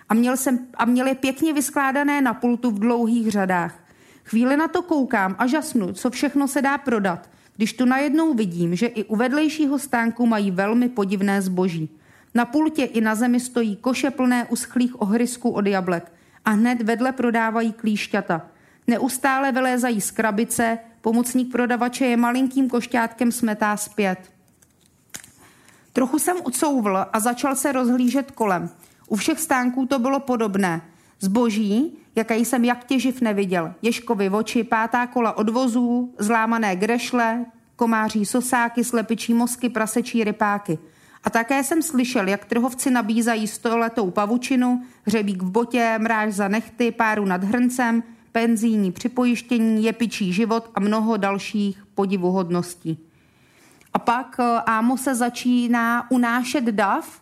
A 0.09 0.13
měl, 0.13 0.37
jsem, 0.37 0.59
a 0.73 0.85
měl 0.85 1.07
je 1.07 1.15
pěkně 1.15 1.53
vyskládané 1.53 2.21
na 2.21 2.33
pultu 2.33 2.71
v 2.71 2.79
dlouhých 2.79 3.31
řadách. 3.31 3.75
Chvíli 4.23 4.57
na 4.57 4.67
to 4.67 4.81
koukám 4.81 5.35
a 5.39 5.47
žasnu, 5.47 5.93
co 5.93 6.09
všechno 6.09 6.47
se 6.47 6.61
dá 6.61 6.77
prodat, 6.77 7.29
když 7.61 7.73
tu 7.73 7.85
najednou 7.85 8.33
vidím, 8.33 8.75
že 8.75 8.87
i 8.87 9.03
u 9.03 9.15
vedlejšího 9.15 9.79
stánku 9.79 10.25
mají 10.25 10.51
velmi 10.51 10.89
podivné 10.89 11.41
zboží. 11.41 11.89
Na 12.33 12.45
pultě 12.45 12.83
i 12.83 13.01
na 13.01 13.15
zemi 13.15 13.39
stojí 13.39 13.75
koše 13.75 14.11
plné 14.11 14.47
uschlých 14.49 15.01
ohrysků 15.01 15.49
od 15.49 15.67
jablek 15.67 16.11
a 16.45 16.51
hned 16.51 16.81
vedle 16.81 17.11
prodávají 17.11 17.73
klíšťata. 17.73 18.47
Neustále 18.87 19.51
vylézají 19.51 20.01
z 20.01 20.11
krabice, 20.11 20.77
pomocník 21.01 21.51
prodavače 21.51 22.05
je 22.05 22.17
malinkým 22.17 22.69
košťátkem 22.69 23.31
smetá 23.31 23.77
zpět. 23.77 24.31
Trochu 25.93 26.19
jsem 26.19 26.37
ucouvl 26.45 27.05
a 27.13 27.19
začal 27.19 27.55
se 27.55 27.71
rozhlížet 27.71 28.31
kolem. 28.31 28.69
U 29.07 29.15
všech 29.15 29.39
stánků 29.39 29.85
to 29.85 29.99
bylo 29.99 30.19
podobné. 30.19 30.81
Zboží, 31.19 31.97
jaké 32.15 32.37
jsem 32.37 32.65
jak 32.65 32.83
těživ 32.83 33.21
neviděl. 33.21 33.73
Ježkovi 33.81 34.29
oči, 34.29 34.63
pátá 34.63 35.07
kola 35.07 35.37
odvozů, 35.37 36.15
zlámané 36.19 36.75
grešle, 36.75 37.45
komáří 37.75 38.25
sosáky, 38.25 38.83
slepičí 38.83 39.33
mozky, 39.33 39.69
prasečí 39.69 40.23
rypáky. 40.23 40.77
A 41.23 41.29
také 41.29 41.63
jsem 41.63 41.81
slyšel, 41.81 42.27
jak 42.27 42.45
trhovci 42.45 42.91
nabízají 42.91 43.47
stoletou 43.47 44.11
pavučinu, 44.11 44.83
hřebík 45.05 45.43
v 45.43 45.51
botě, 45.51 45.95
mráž 45.99 46.33
za 46.33 46.47
nechty, 46.47 46.91
páru 46.91 47.25
nad 47.25 47.43
hrncem, 47.43 48.03
penzijní 48.31 48.91
připojištění, 48.91 49.83
jepičí 49.83 50.33
život 50.33 50.69
a 50.75 50.79
mnoho 50.79 51.17
dalších 51.17 51.83
podivuhodností. 51.95 52.97
A 53.93 53.99
pak 53.99 54.35
eh, 54.39 54.61
Ámo 54.65 54.97
se 54.97 55.15
začíná 55.15 56.11
unášet 56.11 56.63
dav 56.63 57.21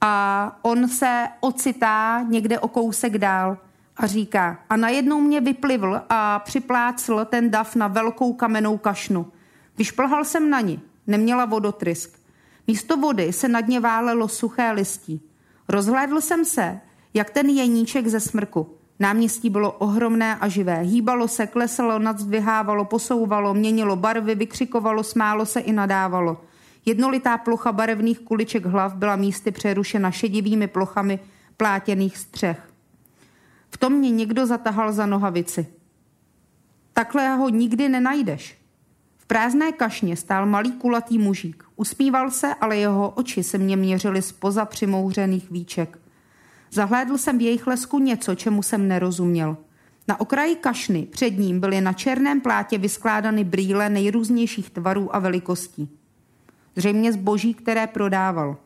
a 0.00 0.58
on 0.62 0.88
se 0.88 1.28
ocitá 1.40 2.24
někde 2.28 2.58
o 2.58 2.68
kousek 2.68 3.18
dál 3.18 3.58
a 3.98 4.06
říká, 4.06 4.58
a 4.70 4.76
najednou 4.76 5.20
mě 5.20 5.40
vyplivl 5.40 6.00
a 6.08 6.38
připlácl 6.38 7.24
ten 7.24 7.50
dav 7.50 7.76
na 7.76 7.88
velkou 7.88 8.32
kamennou 8.32 8.78
kašnu. 8.78 9.26
Vyšplhal 9.78 10.24
jsem 10.24 10.50
na 10.50 10.60
ní, 10.60 10.80
neměla 11.06 11.44
vodotrysk. 11.44 12.18
Místo 12.66 12.96
vody 12.96 13.32
se 13.32 13.48
nad 13.48 13.68
ně 13.68 13.80
válelo 13.80 14.28
suché 14.28 14.72
listí. 14.72 15.20
Rozhlédl 15.68 16.20
jsem 16.20 16.44
se, 16.44 16.80
jak 17.14 17.30
ten 17.30 17.46
jeníček 17.46 18.06
ze 18.06 18.20
smrku. 18.20 18.74
Náměstí 19.00 19.50
bylo 19.50 19.72
ohromné 19.72 20.36
a 20.36 20.48
živé. 20.48 20.80
Hýbalo 20.80 21.28
se, 21.28 21.46
klesalo, 21.46 21.98
nadzdvihávalo, 21.98 22.84
posouvalo, 22.84 23.54
měnilo 23.54 23.96
barvy, 23.96 24.34
vykřikovalo, 24.34 25.02
smálo 25.02 25.46
se 25.46 25.60
i 25.60 25.72
nadávalo. 25.72 26.40
Jednolitá 26.86 27.38
plocha 27.38 27.72
barevných 27.72 28.20
kuliček 28.20 28.66
hlav 28.66 28.94
byla 28.94 29.16
místy 29.16 29.50
přerušena 29.50 30.10
šedivými 30.10 30.66
plochami 30.66 31.18
plátěných 31.56 32.18
střech. 32.18 32.67
V 33.70 33.76
tom 33.76 33.92
mě 33.92 34.10
někdo 34.10 34.46
zatahal 34.46 34.92
za 34.92 35.06
nohavici. 35.06 35.66
Takhle 36.92 37.36
ho 37.36 37.48
nikdy 37.48 37.88
nenajdeš. 37.88 38.58
V 39.16 39.26
prázdné 39.26 39.72
kašně 39.72 40.16
stál 40.16 40.46
malý 40.46 40.72
kulatý 40.72 41.18
mužík. 41.18 41.64
Usmíval 41.76 42.30
se, 42.30 42.54
ale 42.54 42.76
jeho 42.76 43.10
oči 43.10 43.42
se 43.42 43.58
mě 43.58 43.76
měřily 43.76 44.22
spoza 44.22 44.64
přimouřených 44.64 45.50
víček. 45.50 45.98
Zahlédl 46.72 47.18
jsem 47.18 47.38
v 47.38 47.42
jejich 47.42 47.66
lesku 47.66 47.98
něco, 47.98 48.34
čemu 48.34 48.62
jsem 48.62 48.88
nerozuměl. 48.88 49.56
Na 50.08 50.20
okraji 50.20 50.56
kašny 50.56 51.06
před 51.06 51.38
ním 51.38 51.60
byly 51.60 51.80
na 51.80 51.92
černém 51.92 52.40
plátě 52.40 52.78
vyskládány 52.78 53.44
brýle 53.44 53.88
nejrůznějších 53.88 54.70
tvarů 54.70 55.16
a 55.16 55.18
velikostí. 55.18 55.88
Zřejmě 56.76 57.12
zboží, 57.12 57.54
které 57.54 57.86
prodával. 57.86 58.56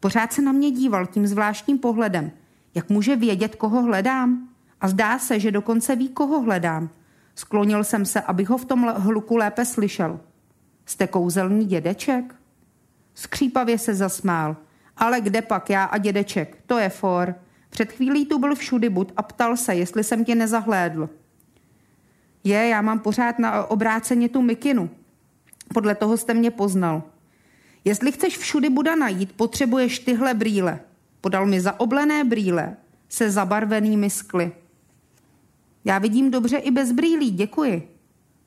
Pořád 0.00 0.32
se 0.32 0.42
na 0.42 0.52
mě 0.52 0.70
díval 0.70 1.06
tím 1.06 1.26
zvláštním 1.26 1.78
pohledem. 1.78 2.30
Jak 2.76 2.90
může 2.90 3.16
vědět, 3.16 3.56
koho 3.56 3.82
hledám? 3.82 4.48
A 4.80 4.88
zdá 4.88 5.18
se, 5.18 5.40
že 5.40 5.50
dokonce 5.50 5.96
ví, 5.96 6.08
koho 6.08 6.40
hledám. 6.40 6.90
Sklonil 7.34 7.84
jsem 7.84 8.04
se, 8.04 8.20
abych 8.20 8.48
ho 8.48 8.58
v 8.58 8.64
tom 8.64 8.94
hluku 8.96 9.36
lépe 9.36 9.64
slyšel. 9.64 10.20
Jste 10.86 11.06
kouzelný 11.06 11.64
dědeček? 11.64 12.34
Skřípavě 13.14 13.78
se 13.78 13.94
zasmál. 13.94 14.56
Ale 14.96 15.20
kde 15.20 15.42
pak 15.42 15.70
já 15.70 15.84
a 15.84 15.98
dědeček? 15.98 16.58
To 16.66 16.78
je 16.78 16.88
for. 16.88 17.34
Před 17.70 17.92
chvílí 17.92 18.26
tu 18.26 18.38
byl 18.38 18.54
všudy 18.54 18.88
bud 18.88 19.12
a 19.16 19.22
ptal 19.22 19.56
se, 19.56 19.74
jestli 19.74 20.04
jsem 20.04 20.24
tě 20.24 20.34
nezahlédl. 20.34 21.08
Je, 22.44 22.68
já 22.68 22.82
mám 22.82 22.98
pořád 22.98 23.38
na 23.38 23.64
obráceně 23.64 24.28
tu 24.28 24.42
mikinu. 24.42 24.90
Podle 25.74 25.94
toho 25.94 26.16
jste 26.16 26.34
mě 26.34 26.50
poznal. 26.50 27.02
Jestli 27.84 28.12
chceš 28.12 28.38
všudy 28.38 28.70
Buda 28.70 28.96
najít, 28.96 29.32
potřebuješ 29.32 29.98
tyhle 29.98 30.34
brýle. 30.34 30.80
Podal 31.26 31.46
mi 31.46 31.60
zaoblené 31.60 32.24
brýle 32.24 32.76
se 33.08 33.30
zabarvenými 33.30 34.10
skly. 34.10 34.52
Já 35.84 35.98
vidím 35.98 36.30
dobře 36.30 36.56
i 36.56 36.70
bez 36.70 36.92
brýlí, 36.92 37.30
děkuji. 37.30 37.96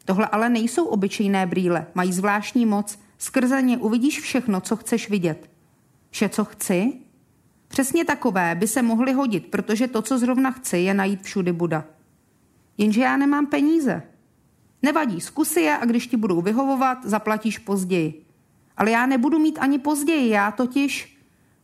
Tohle 0.05 0.27
ale 0.27 0.49
nejsou 0.49 0.85
obyčejné 0.85 1.45
brýle, 1.45 1.87
mají 1.93 2.13
zvláštní 2.13 2.65
moc. 2.65 2.99
Skrze 3.17 3.61
ně 3.61 3.77
uvidíš 3.77 4.19
všechno, 4.19 4.61
co 4.61 4.75
chceš 4.75 5.09
vidět. 5.09 5.49
Vše, 6.09 6.29
co 6.29 6.45
chci? 6.45 6.93
Přesně 7.67 8.05
takové 8.05 8.55
by 8.55 8.67
se 8.67 8.81
mohly 8.81 9.13
hodit, 9.13 9.47
protože 9.47 9.87
to, 9.87 10.01
co 10.01 10.17
zrovna 10.17 10.51
chci, 10.51 10.77
je 10.77 10.93
najít 10.93 11.21
všudy 11.21 11.53
Buda. 11.53 11.85
Jenže 12.77 13.01
já 13.01 13.17
nemám 13.17 13.47
peníze. 13.47 14.03
Nevadí, 14.81 15.21
zkusy 15.21 15.61
je 15.61 15.77
a 15.77 15.85
když 15.85 16.07
ti 16.07 16.17
budou 16.17 16.41
vyhovovat, 16.41 16.97
zaplatíš 17.05 17.57
později. 17.57 18.25
Ale 18.77 18.91
já 18.91 19.05
nebudu 19.05 19.39
mít 19.39 19.59
ani 19.61 19.79
později, 19.79 20.29
já 20.29 20.51
totiž 20.51 21.18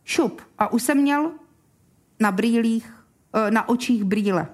šup. 0.06 0.40
A 0.58 0.72
už 0.72 0.82
jsem 0.82 0.98
měl 0.98 1.32
na 2.20 2.32
brýlích, 2.32 2.94
eh, 3.34 3.50
na 3.50 3.68
očích 3.68 4.04
brýle. 4.04 4.48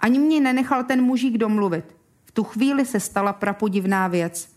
Ani 0.00 0.18
mě 0.18 0.40
nenechal 0.40 0.84
ten 0.84 1.02
mužík 1.02 1.38
domluvit. 1.38 1.96
V 2.24 2.32
tu 2.32 2.44
chvíli 2.44 2.86
se 2.86 3.00
stala 3.00 3.32
prapodivná 3.32 4.08
věc. 4.08 4.48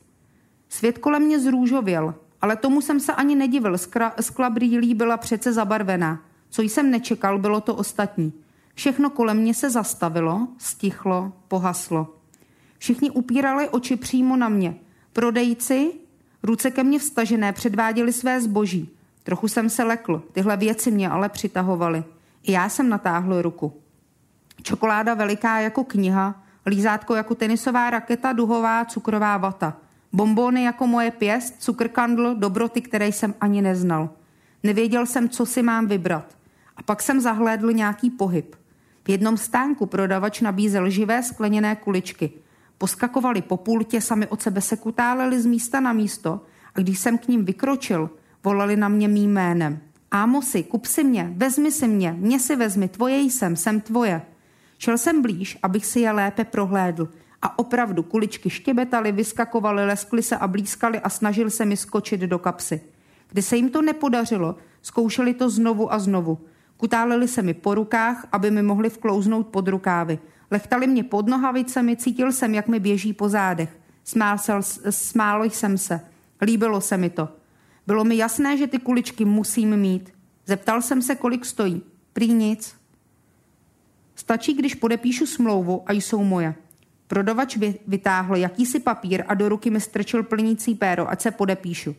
Svět 0.70 0.98
kolem 0.98 1.22
mě 1.22 1.40
zrůžověl, 1.40 2.16
ale 2.42 2.56
tomu 2.56 2.82
jsem 2.82 3.00
se 3.00 3.14
ani 3.14 3.36
nedivil, 3.36 3.78
skla, 3.78 4.14
skla 4.22 4.50
brýlí 4.50 4.94
byla 4.94 5.18
přece 5.18 5.54
zabarvená. 5.54 6.22
Co 6.50 6.62
jsem 6.62 6.92
nečekal, 6.92 7.40
bylo 7.40 7.62
to 7.62 7.76
ostatní. 7.76 8.34
Všechno 8.74 9.10
kolem 9.10 9.38
mě 9.38 9.54
se 9.54 9.70
zastavilo, 9.70 10.48
stichlo, 10.58 11.34
pohaslo. 11.48 12.16
Všichni 12.78 13.12
upírali 13.12 13.70
oči 13.70 13.96
přímo 13.96 14.36
na 14.38 14.50
mě. 14.50 14.76
Prodejci, 15.14 15.92
ruce 16.44 16.72
ke 16.72 16.84
mně 16.84 17.00
vstažené, 17.00 17.54
předváděli 17.54 18.14
své 18.14 18.42
zboží. 18.42 18.95
Trochu 19.26 19.48
jsem 19.48 19.70
se 19.70 19.84
lekl, 19.84 20.24
tyhle 20.32 20.58
věci 20.58 20.92
mě 20.92 21.10
ale 21.10 21.30
přitahovaly. 21.30 22.04
I 22.44 22.52
já 22.52 22.70
jsem 22.70 22.90
natáhl 22.90 23.42
ruku. 23.42 23.82
Čokoláda 24.62 25.14
veliká 25.14 25.60
jako 25.60 25.84
kniha, 25.84 26.44
lízátko 26.66 27.16
jako 27.16 27.36
tenisová 27.36 27.90
raketa, 27.90 28.34
duhová, 28.34 28.86
cukrová 28.86 29.38
vata. 29.38 29.78
Bombóny 30.14 30.64
jako 30.64 30.88
moje 30.88 31.12
pěst, 31.12 31.56
cukrkandl, 31.60 32.36
dobroty, 32.36 32.82
které 32.82 33.08
jsem 33.08 33.34
ani 33.42 33.62
neznal. 33.62 34.10
Nevěděl 34.64 35.06
jsem, 35.06 35.30
co 35.30 35.46
si 35.46 35.64
mám 35.64 35.88
vybrat. 35.88 36.38
A 36.78 36.84
pak 36.84 37.02
jsem 37.02 37.22
zahlédl 37.22 37.72
nějaký 37.72 38.10
pohyb. 38.10 38.56
V 39.06 39.10
jednom 39.10 39.38
stánku 39.38 39.86
prodavač 39.86 40.42
nabízel 40.42 40.90
živé 40.90 41.24
skleněné 41.24 41.76
kuličky. 41.76 42.32
Poskakovali 42.78 43.42
po 43.42 43.58
pultě, 43.58 44.02
sami 44.02 44.28
od 44.28 44.42
sebe 44.42 44.62
se 44.62 44.78
kutáleli 44.78 45.42
z 45.42 45.46
místa 45.46 45.80
na 45.80 45.94
místo 45.94 46.42
a 46.76 46.80
když 46.80 47.00
jsem 47.00 47.18
k 47.18 47.28
ním 47.28 47.46
vykročil, 47.46 48.10
volali 48.46 48.76
na 48.76 48.88
mě 48.88 49.08
mým 49.08 49.32
jménem. 49.32 49.80
Ámosi, 50.12 50.64
kup 50.64 50.86
si 50.86 51.04
mě, 51.04 51.34
vezmi 51.38 51.72
si 51.72 51.88
mě, 51.88 52.16
mě 52.18 52.40
si 52.40 52.56
vezmi, 52.56 52.88
tvoje 52.88 53.18
jsem, 53.18 53.56
jsem 53.56 53.82
tvoje. 53.82 54.22
Šel 54.78 54.98
jsem 54.98 55.22
blíž, 55.22 55.58
abych 55.64 55.86
si 55.86 56.00
je 56.00 56.12
lépe 56.12 56.44
prohlédl. 56.44 57.10
A 57.42 57.60
opravdu 57.60 58.04
kuličky 58.04 58.50
štěbetaly, 58.50 59.12
vyskakovaly, 59.12 59.86
leskly 59.86 60.24
se 60.24 60.38
a 60.38 60.48
blízkaly 60.48 61.00
a 61.00 61.10
snažil 61.10 61.50
se 61.50 61.66
mi 61.66 61.78
skočit 61.78 62.22
do 62.22 62.40
kapsy. 62.40 62.82
Když 63.30 63.46
se 63.46 63.56
jim 63.56 63.70
to 63.70 63.82
nepodařilo, 63.82 64.56
zkoušeli 64.82 65.34
to 65.34 65.50
znovu 65.50 65.94
a 65.94 66.00
znovu. 66.00 66.38
Kutálili 66.78 67.28
se 67.28 67.42
mi 67.42 67.54
po 67.54 67.76
rukách, 67.76 68.28
aby 68.32 68.52
mi 68.52 68.62
mohli 68.62 68.90
vklouznout 68.90 69.48
pod 69.48 69.68
rukávy. 69.68 70.20
Lechtali 70.52 70.88
mě 70.88 71.04
pod 71.04 71.28
nohavicemi, 71.28 71.96
cítil 71.96 72.32
jsem, 72.32 72.54
jak 72.54 72.68
mi 72.68 72.80
běží 72.80 73.14
po 73.14 73.30
zádech. 73.30 73.70
Smál, 74.04 74.38
se, 74.38 74.54
smál 74.90 75.44
jsem 75.44 75.78
se. 75.78 76.02
Líbilo 76.42 76.82
se 76.82 76.98
mi 76.98 77.10
to. 77.10 77.45
Bylo 77.88 78.04
mi 78.04 78.18
jasné, 78.18 78.58
že 78.58 78.68
ty 78.68 78.80
kuličky 78.80 79.26
musím 79.26 79.78
mít. 79.78 80.14
Zeptal 80.46 80.82
jsem 80.82 81.02
se, 81.02 81.16
kolik 81.16 81.46
stojí. 81.46 81.82
Prý 82.14 82.34
nic. 82.34 82.76
Stačí, 84.16 84.54
když 84.54 84.76
podepíšu 84.76 85.26
smlouvu 85.26 85.84
a 85.86 85.92
jsou 85.92 86.24
moje. 86.24 86.56
Prodavač 87.08 87.58
vytáhl 87.88 88.36
jakýsi 88.36 88.80
papír 88.80 89.24
a 89.28 89.34
do 89.34 89.50
ruky 89.50 89.70
mi 89.70 89.82
strčil 89.82 90.24
plnící 90.24 90.76
péro, 90.76 91.10
ať 91.10 91.22
se 91.22 91.32
podepíšu. 91.32 91.96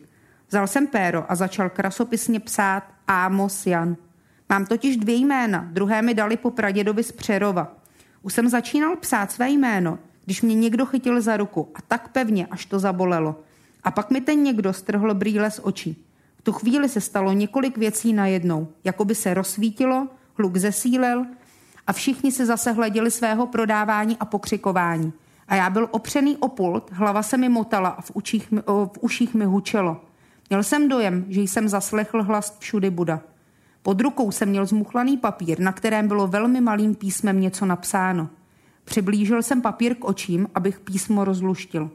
Vzal 0.49 0.67
jsem 0.67 0.87
péro 0.87 1.31
a 1.31 1.35
začal 1.35 1.69
krasopisně 1.69 2.39
psát 2.39 2.83
Amos 3.07 3.65
Jan. 3.65 3.97
Mám 4.49 4.65
totiž 4.65 4.97
dvě 4.97 5.15
jména, 5.15 5.69
druhé 5.71 6.01
mi 6.01 6.13
dali 6.13 6.37
po 6.37 6.51
pradědovi 6.51 7.03
z 7.03 7.11
Přerova. 7.11 7.75
Už 8.21 8.33
jsem 8.33 8.49
začínal 8.49 8.95
psát 8.95 9.31
své 9.31 9.49
jméno, 9.49 9.99
když 10.25 10.41
mě 10.41 10.55
někdo 10.55 10.85
chytil 10.85 11.21
za 11.21 11.37
ruku 11.37 11.71
a 11.75 11.81
tak 11.87 12.09
pevně, 12.09 12.47
až 12.47 12.65
to 12.65 12.79
zabolelo. 12.79 13.43
A 13.87 13.91
pak 13.91 14.11
mi 14.11 14.21
ten 14.21 14.43
někdo 14.43 14.73
strhl 14.73 15.13
brýle 15.13 15.51
z 15.51 15.59
očí. 15.63 16.05
V 16.37 16.41
tu 16.41 16.51
chvíli 16.51 16.89
se 16.89 17.01
stalo 17.01 17.33
několik 17.33 17.77
věcí 17.77 18.13
najednou. 18.13 18.67
Jako 18.83 19.05
by 19.05 19.15
se 19.15 19.33
rozsvítilo, 19.33 20.07
hluk 20.37 20.57
zesílil 20.57 21.25
a 21.87 21.93
všichni 21.93 22.31
se 22.31 22.45
zase 22.45 22.71
hleděli 22.71 23.11
svého 23.11 23.47
prodávání 23.47 24.17
a 24.19 24.25
pokřikování. 24.25 25.13
A 25.47 25.55
já 25.55 25.69
byl 25.69 25.87
opřený 25.91 26.37
o 26.37 26.47
pult, 26.47 26.91
hlava 26.91 27.23
se 27.23 27.37
mi 27.37 27.49
motala 27.49 27.89
a 27.89 28.01
v, 28.01 28.11
učích, 28.13 28.53
v 28.67 28.97
uších 29.01 29.33
mi 29.33 29.45
hučelo. 29.45 30.01
Měl 30.49 30.63
jsem 30.63 30.89
dojem, 30.89 31.25
že 31.29 31.41
jsem 31.41 31.69
zaslechl 31.69 32.23
hlas 32.23 32.57
všudy 32.59 32.89
Buda. 32.89 33.21
Pod 33.81 34.01
rukou 34.01 34.31
jsem 34.31 34.49
měl 34.49 34.65
zmuchlaný 34.65 35.17
papír, 35.17 35.59
na 35.59 35.71
kterém 35.71 36.07
bylo 36.07 36.27
velmi 36.27 36.61
malým 36.61 36.95
písmem 36.95 37.41
něco 37.41 37.65
napsáno. 37.65 38.29
Přiblížil 38.85 39.43
jsem 39.43 39.61
papír 39.61 39.95
k 39.95 40.05
očím, 40.05 40.47
abych 40.55 40.79
písmo 40.79 41.25
rozluštil. 41.25 41.89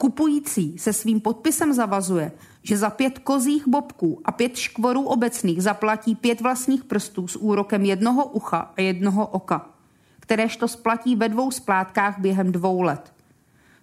Kupující 0.00 0.78
se 0.78 0.92
svým 0.92 1.20
podpisem 1.20 1.72
zavazuje, 1.72 2.32
že 2.62 2.76
za 2.76 2.90
pět 2.90 3.18
kozích 3.18 3.68
bobků 3.68 4.20
a 4.24 4.32
pět 4.32 4.56
škvorů 4.56 5.02
obecných 5.02 5.62
zaplatí 5.62 6.14
pět 6.14 6.40
vlastních 6.40 6.84
prstů 6.84 7.28
s 7.28 7.36
úrokem 7.36 7.84
jednoho 7.84 8.24
ucha 8.24 8.72
a 8.76 8.80
jednoho 8.80 9.26
oka, 9.26 9.70
kteréž 10.20 10.56
to 10.56 10.68
splatí 10.68 11.16
ve 11.16 11.28
dvou 11.28 11.50
splátkách 11.50 12.18
během 12.18 12.52
dvou 12.52 12.82
let. 12.82 13.12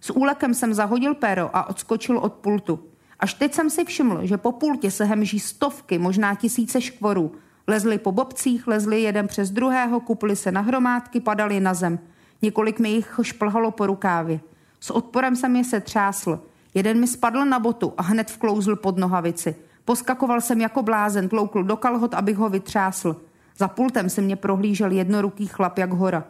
S 0.02 0.10
úlekem 0.10 0.54
jsem 0.54 0.74
zahodil 0.74 1.16
péro 1.16 1.50
a 1.54 1.70
odskočil 1.70 2.18
od 2.18 2.34
pultu. 2.34 2.80
Až 3.20 3.34
teď 3.34 3.54
jsem 3.54 3.70
si 3.70 3.86
všiml, 3.86 4.26
že 4.26 4.38
po 4.38 4.52
pultě 4.52 4.92
se 4.92 5.06
hemží 5.06 5.40
stovky, 5.40 5.98
možná 5.98 6.36
tisíce 6.36 6.82
škvorů. 6.82 7.32
Lezli 7.68 7.98
po 7.98 8.12
bobcích, 8.12 8.68
lezli 8.68 9.02
jeden 9.02 9.28
přes 9.28 9.52
druhého, 9.52 10.00
kupli 10.00 10.36
se 10.36 10.52
na 10.52 10.62
hromádky, 10.62 11.20
padali 11.20 11.60
na 11.60 11.74
zem. 11.74 12.00
Několik 12.42 12.80
mi 12.80 12.90
jich 12.90 13.20
šplhalo 13.22 13.72
po 13.72 13.88
rukávě. 13.88 14.40
S 14.80 14.92
odporem 14.92 15.36
jsem 15.36 15.56
je 15.56 15.64
se 15.64 15.80
třásl. 15.80 16.40
Jeden 16.74 17.00
mi 17.00 17.08
spadl 17.08 17.46
na 17.46 17.60
botu 17.60 17.94
a 17.98 18.02
hned 18.02 18.32
vklouzl 18.32 18.76
pod 18.76 18.98
nohavici. 18.98 19.56
Poskakoval 19.86 20.42
jsem 20.42 20.62
jako 20.62 20.84
blázen, 20.84 21.30
tloukl 21.30 21.64
do 21.64 21.78
kalhot, 21.78 22.14
abych 22.14 22.38
ho 22.38 22.50
vytřásl. 22.50 23.16
Za 23.58 23.68
pultem 23.68 24.10
se 24.10 24.22
mě 24.22 24.36
prohlížel 24.36 24.92
jednoruký 24.92 25.48
chlap 25.48 25.78
jak 25.78 25.94
hora. 25.94 26.24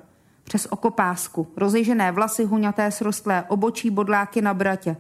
Přes 0.44 0.68
okopásku, 0.70 1.48
rozejžené 1.58 2.12
vlasy, 2.12 2.44
huňaté 2.44 2.92
srostlé, 2.92 3.44
obočí 3.48 3.90
bodláky 3.90 4.42
na 4.42 4.54
bratě. 4.54 4.98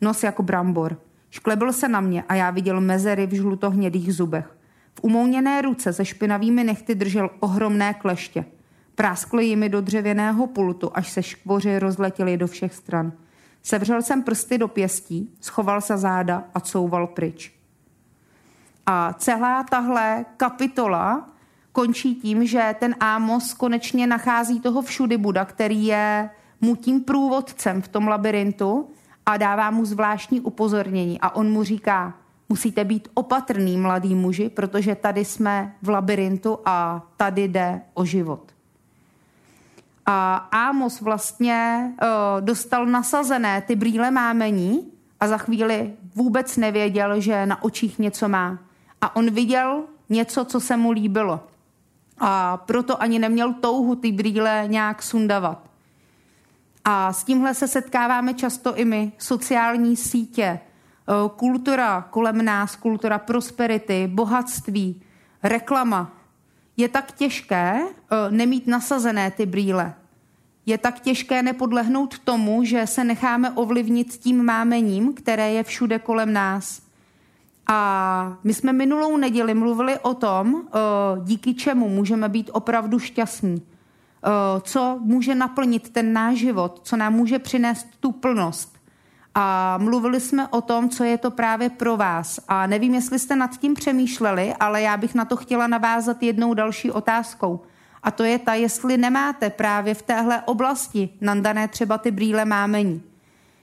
Nos 0.00 0.22
jako 0.22 0.42
brambor. 0.42 0.98
Šklebil 1.30 1.72
se 1.72 1.88
na 1.88 2.00
mě 2.00 2.24
a 2.28 2.34
já 2.34 2.50
viděl 2.50 2.80
mezery 2.80 3.26
v 3.26 3.34
žlutohnědých 3.34 4.14
zubech. 4.14 4.56
V 4.94 5.00
umouněné 5.02 5.62
ruce 5.62 5.92
se 5.92 6.04
špinavými 6.04 6.64
nechty 6.64 6.94
držel 6.94 7.30
ohromné 7.40 7.94
kleště. 7.94 8.44
Práskl 8.94 9.40
jimi 9.40 9.68
do 9.68 9.80
dřevěného 9.80 10.46
pultu, 10.46 10.90
až 10.94 11.10
se 11.10 11.22
škvoři 11.22 11.78
rozletěly 11.78 12.36
do 12.36 12.46
všech 12.46 12.74
stran. 12.74 13.12
Sevřel 13.62 14.02
jsem 14.02 14.22
prsty 14.22 14.58
do 14.58 14.68
pěstí, 14.68 15.30
schoval 15.40 15.80
se 15.80 15.98
záda 15.98 16.44
a 16.54 16.60
couval 16.60 17.06
pryč. 17.06 17.52
A 18.86 19.12
celá 19.12 19.62
tahle 19.62 20.24
kapitola 20.36 21.28
končí 21.72 22.14
tím, 22.14 22.46
že 22.46 22.74
ten 22.78 22.94
Ámos 23.00 23.54
konečně 23.54 24.06
nachází 24.06 24.60
toho 24.60 24.82
všudy 24.82 25.18
Buda, 25.18 25.44
který 25.44 25.86
je 25.86 26.30
mu 26.60 26.76
tím 26.76 27.04
průvodcem 27.04 27.82
v 27.82 27.88
tom 27.88 28.08
labirintu 28.08 28.90
a 29.26 29.36
dává 29.36 29.70
mu 29.70 29.84
zvláštní 29.84 30.40
upozornění. 30.40 31.20
A 31.20 31.34
on 31.34 31.52
mu 31.52 31.62
říká, 31.62 32.14
musíte 32.48 32.84
být 32.84 33.08
opatrný, 33.14 33.76
mladý 33.76 34.14
muži, 34.14 34.48
protože 34.48 34.94
tady 34.94 35.24
jsme 35.24 35.74
v 35.82 35.88
labirintu 35.88 36.58
a 36.64 37.06
tady 37.16 37.48
jde 37.48 37.80
o 37.94 38.04
život. 38.04 38.53
A 40.06 40.36
Amos 40.52 41.00
vlastně 41.00 41.90
uh, 42.02 42.40
dostal 42.40 42.86
nasazené 42.86 43.62
ty 43.62 43.76
brýle 43.76 44.10
mámení 44.10 44.92
a 45.20 45.28
za 45.28 45.38
chvíli 45.38 45.92
vůbec 46.14 46.56
nevěděl, 46.56 47.20
že 47.20 47.46
na 47.46 47.62
očích 47.62 47.98
něco 47.98 48.28
má. 48.28 48.58
A 49.00 49.16
on 49.16 49.30
viděl 49.30 49.84
něco, 50.08 50.44
co 50.44 50.60
se 50.60 50.76
mu 50.76 50.90
líbilo. 50.90 51.40
A 52.18 52.56
proto 52.56 53.02
ani 53.02 53.18
neměl 53.18 53.52
touhu 53.52 53.94
ty 53.94 54.12
brýle 54.12 54.64
nějak 54.66 55.02
sundavat. 55.02 55.70
A 56.84 57.12
s 57.12 57.24
tímhle 57.24 57.54
se 57.54 57.68
setkáváme 57.68 58.34
často 58.34 58.76
i 58.76 58.84
my, 58.84 59.12
sociální 59.18 59.96
sítě, 59.96 60.44
eh, 60.44 60.60
kultura 61.36 62.06
kolem 62.10 62.44
nás, 62.44 62.76
kultura 62.76 63.18
prosperity, 63.18 64.10
bohatství, 64.12 65.02
reklama. 65.42 66.12
Je 66.76 66.88
tak 66.88 67.12
těžké 67.12 67.80
eh, 67.80 68.16
nemít 68.30 68.66
nasazené 68.66 69.30
ty 69.30 69.46
brýle. 69.46 69.94
Je 70.66 70.78
tak 70.78 71.00
těžké 71.00 71.42
nepodlehnout 71.42 72.18
tomu, 72.18 72.64
že 72.64 72.86
se 72.86 73.04
necháme 73.04 73.50
ovlivnit 73.50 74.08
tím 74.08 74.44
mámením, 74.44 75.14
které 75.14 75.52
je 75.52 75.62
všude 75.62 75.98
kolem 75.98 76.32
nás. 76.32 76.82
A 77.66 78.38
my 78.44 78.54
jsme 78.54 78.72
minulou 78.72 79.16
neděli 79.16 79.54
mluvili 79.54 79.98
o 79.98 80.14
tom, 80.14 80.62
eh, 80.66 80.78
díky 81.24 81.54
čemu 81.54 81.88
můžeme 81.88 82.28
být 82.28 82.50
opravdu 82.52 82.98
šťastní. 82.98 83.62
Eh, 84.26 84.60
co 84.60 84.98
může 85.00 85.34
naplnit 85.34 85.90
ten 85.90 86.12
náš 86.12 86.36
život, 86.36 86.80
co 86.82 86.96
nám 86.96 87.12
může 87.12 87.38
přinést 87.38 87.86
tu 88.00 88.12
plnost. 88.12 88.73
A 89.34 89.78
mluvili 89.78 90.20
jsme 90.20 90.48
o 90.48 90.60
tom, 90.60 90.88
co 90.88 91.04
je 91.04 91.18
to 91.18 91.30
právě 91.30 91.70
pro 91.70 91.96
vás. 91.96 92.40
A 92.48 92.66
nevím, 92.66 92.94
jestli 92.94 93.18
jste 93.18 93.36
nad 93.36 93.58
tím 93.58 93.74
přemýšleli, 93.74 94.54
ale 94.60 94.82
já 94.82 94.96
bych 94.96 95.14
na 95.14 95.24
to 95.24 95.36
chtěla 95.36 95.66
navázat 95.66 96.22
jednou 96.22 96.54
další 96.54 96.90
otázkou. 96.90 97.60
A 98.02 98.10
to 98.10 98.24
je 98.24 98.38
ta, 98.38 98.54
jestli 98.54 98.96
nemáte 98.96 99.50
právě 99.50 99.94
v 99.94 100.02
téhle 100.02 100.42
oblasti 100.42 101.08
nandané 101.20 101.68
třeba 101.68 101.98
ty 101.98 102.10
brýle 102.10 102.44
mámení. 102.44 103.02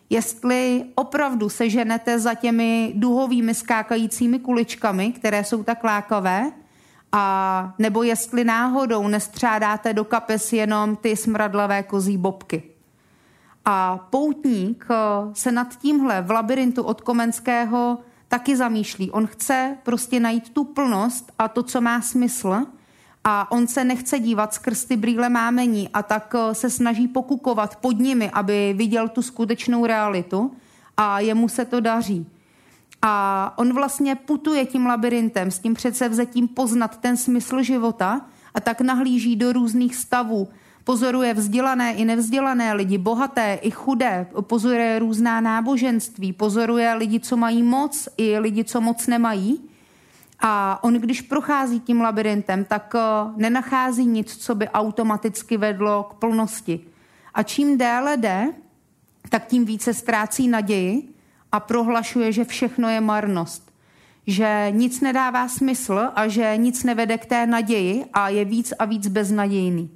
Jestli 0.09 0.85
opravdu 0.95 1.49
se 1.49 1.69
ženete 1.69 2.19
za 2.19 2.33
těmi 2.33 2.93
duhovými 2.95 3.53
skákajícími 3.53 4.39
kuličkami, 4.39 5.11
které 5.11 5.43
jsou 5.43 5.63
tak 5.63 5.83
lákavé, 5.83 6.51
a 7.11 7.73
nebo 7.79 8.03
jestli 8.03 8.43
náhodou 8.43 9.07
nestřádáte 9.07 9.93
do 9.93 10.03
kapes 10.03 10.53
jenom 10.53 10.95
ty 10.95 11.15
smradlavé 11.15 11.83
kozí 11.83 12.17
bobky. 12.17 12.70
A 13.65 14.07
poutník 14.09 14.85
eh, 14.91 14.95
se 15.33 15.51
nad 15.51 15.75
tímhle 15.75 16.21
v 16.21 16.31
labirintu 16.31 16.83
od 16.83 17.01
Komenského 17.01 17.97
taky 18.27 18.57
zamýšlí. 18.57 19.11
On 19.11 19.27
chce 19.27 19.77
prostě 19.83 20.19
najít 20.19 20.49
tu 20.49 20.63
plnost 20.63 21.31
a 21.39 21.47
to, 21.47 21.63
co 21.63 21.81
má 21.81 22.01
smysl 22.01 22.65
a 23.23 23.51
on 23.51 23.67
se 23.67 23.83
nechce 23.83 24.19
dívat 24.19 24.53
skrz 24.53 24.85
ty 24.85 24.97
brýle 24.97 25.29
mámení 25.29 25.89
a 25.89 26.03
tak 26.03 26.35
eh, 26.35 26.55
se 26.55 26.69
snaží 26.69 27.07
pokukovat 27.07 27.75
pod 27.75 27.99
nimi, 27.99 28.29
aby 28.33 28.73
viděl 28.77 29.09
tu 29.09 29.21
skutečnou 29.21 29.85
realitu 29.85 30.51
a 30.97 31.19
jemu 31.19 31.49
se 31.49 31.65
to 31.65 31.79
daří. 31.79 32.27
A 33.01 33.53
on 33.57 33.73
vlastně 33.73 34.15
putuje 34.15 34.65
tím 34.65 34.85
labirintem 34.85 35.51
s 35.51 35.59
tím 35.59 35.73
předsevzetím 35.73 36.47
poznat 36.47 36.97
ten 36.97 37.17
smysl 37.17 37.61
života 37.61 38.21
a 38.53 38.59
tak 38.59 38.81
nahlíží 38.81 39.35
do 39.35 39.53
různých 39.53 39.95
stavů. 39.95 40.47
Pozoruje 40.83 41.33
vzdělané 41.33 41.93
i 41.93 42.05
nevzdělané 42.05 42.73
lidi, 42.73 42.97
bohaté 42.97 43.59
i 43.61 43.71
chudé, 43.71 44.27
pozoruje 44.41 44.99
různá 44.99 45.41
náboženství, 45.41 46.33
pozoruje 46.33 46.93
lidi, 46.93 47.19
co 47.19 47.37
mají 47.37 47.63
moc 47.63 48.09
i 48.17 48.39
lidi, 48.39 48.63
co 48.63 48.81
moc 48.81 49.07
nemají. 49.07 49.69
A 50.39 50.83
on, 50.83 50.93
když 50.93 51.21
prochází 51.21 51.79
tím 51.79 52.01
labirintem, 52.01 52.65
tak 52.65 52.95
eh, 52.95 53.01
nenachází 53.35 54.05
nic, 54.05 54.37
co 54.37 54.55
by 54.55 54.69
automaticky 54.69 55.57
vedlo 55.57 56.03
k 56.03 56.13
plnosti. 56.13 56.79
A 57.33 57.43
čím 57.43 57.77
déle 57.77 58.17
jde, 58.17 58.53
tak 59.29 59.47
tím 59.47 59.65
více 59.65 59.93
ztrácí 59.93 60.47
naději 60.47 61.13
a 61.51 61.59
prohlašuje, 61.59 62.31
že 62.31 62.45
všechno 62.45 62.89
je 62.89 63.01
marnost. 63.01 63.71
Že 64.27 64.67
nic 64.71 65.01
nedává 65.01 65.47
smysl 65.47 66.09
a 66.15 66.27
že 66.27 66.53
nic 66.57 66.83
nevede 66.83 67.17
k 67.17 67.25
té 67.25 67.47
naději 67.47 68.05
a 68.13 68.29
je 68.29 68.45
víc 68.45 68.73
a 68.79 68.85
víc 68.85 69.07
beznadějný. 69.07 69.89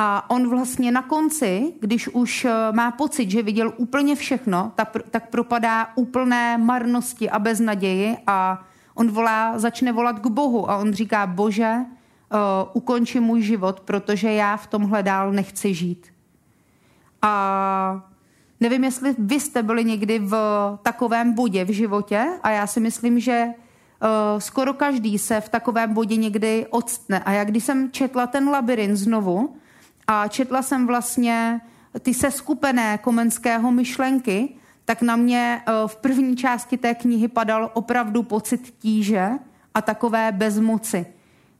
A 0.00 0.30
on 0.30 0.48
vlastně 0.48 0.92
na 0.92 1.02
konci, 1.02 1.72
když 1.80 2.08
už 2.08 2.44
eh, 2.44 2.52
má 2.72 2.90
pocit, 2.90 3.30
že 3.30 3.42
viděl 3.42 3.72
úplně 3.76 4.16
všechno, 4.16 4.72
tak, 4.74 4.96
tak 5.10 5.28
propadá 5.28 5.88
úplné 5.94 6.58
marnosti 6.58 7.30
a 7.30 7.38
beznaději 7.38 8.16
a 8.26 8.64
on 8.94 9.10
volá, 9.10 9.58
začne 9.58 9.92
volat 9.92 10.18
k 10.18 10.26
Bohu 10.26 10.70
a 10.70 10.76
on 10.76 10.92
říká, 10.92 11.26
bože, 11.26 11.74
uh, 11.76 12.38
ukonči 12.72 13.20
můj 13.20 13.42
život, 13.42 13.80
protože 13.80 14.32
já 14.32 14.56
v 14.56 14.66
tomhle 14.66 15.02
dál 15.02 15.32
nechci 15.32 15.74
žít. 15.74 16.06
A 17.22 18.02
Nevím, 18.60 18.84
jestli 18.84 19.14
vy 19.18 19.40
jste 19.40 19.62
byli 19.62 19.84
někdy 19.84 20.18
v 20.18 20.36
takovém 20.82 21.34
bodě 21.34 21.64
v 21.64 21.70
životě 21.70 22.26
a 22.42 22.50
já 22.50 22.66
si 22.66 22.80
myslím, 22.80 23.20
že 23.20 23.46
uh, 23.46 24.38
skoro 24.38 24.74
každý 24.74 25.18
se 25.18 25.40
v 25.40 25.48
takovém 25.48 25.94
bodě 25.94 26.16
někdy 26.16 26.66
odstne. 26.70 27.20
A 27.20 27.32
já 27.32 27.44
když 27.44 27.64
jsem 27.64 27.90
četla 27.92 28.26
ten 28.26 28.48
labirint 28.48 28.96
znovu 28.96 29.56
a 30.08 30.28
četla 30.28 30.62
jsem 30.62 30.86
vlastně 30.86 31.60
ty 32.00 32.14
seskupené 32.14 32.98
komenského 32.98 33.72
myšlenky, 33.72 34.54
tak 34.84 35.02
na 35.02 35.16
mě 35.16 35.62
uh, 35.68 35.88
v 35.88 35.96
první 35.96 36.36
části 36.36 36.76
té 36.76 36.94
knihy 36.94 37.28
padal 37.28 37.70
opravdu 37.74 38.22
pocit 38.22 38.74
tíže 38.78 39.30
a 39.74 39.82
takové 39.82 40.32
bezmoci, 40.32 41.06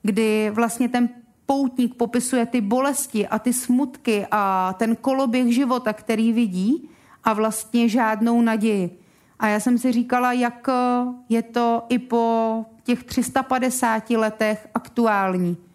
kdy 0.03 0.51
vlastně 0.55 0.89
ten 0.89 1.09
poutník 1.47 1.95
popisuje 1.95 2.47
ty 2.47 2.61
bolesti 2.61 3.29
a 3.29 3.39
ty 3.39 3.53
smutky 3.53 4.27
a 4.31 4.75
ten 4.79 4.97
koloběh 4.97 5.55
života, 5.55 5.93
který 5.93 6.33
vidí 6.33 6.91
a 7.25 7.33
vlastně 7.33 7.89
žádnou 7.89 8.43
naději. 8.43 8.99
A 9.39 9.49
já 9.49 9.61
jsem 9.61 9.79
si 9.79 9.93
říkala, 9.93 10.33
jak 10.33 10.69
je 11.29 11.43
to 11.43 11.83
i 11.89 11.99
po 11.99 12.65
těch 12.83 13.05
350 13.05 14.11
letech 14.11 14.69
aktuální. 14.75 15.67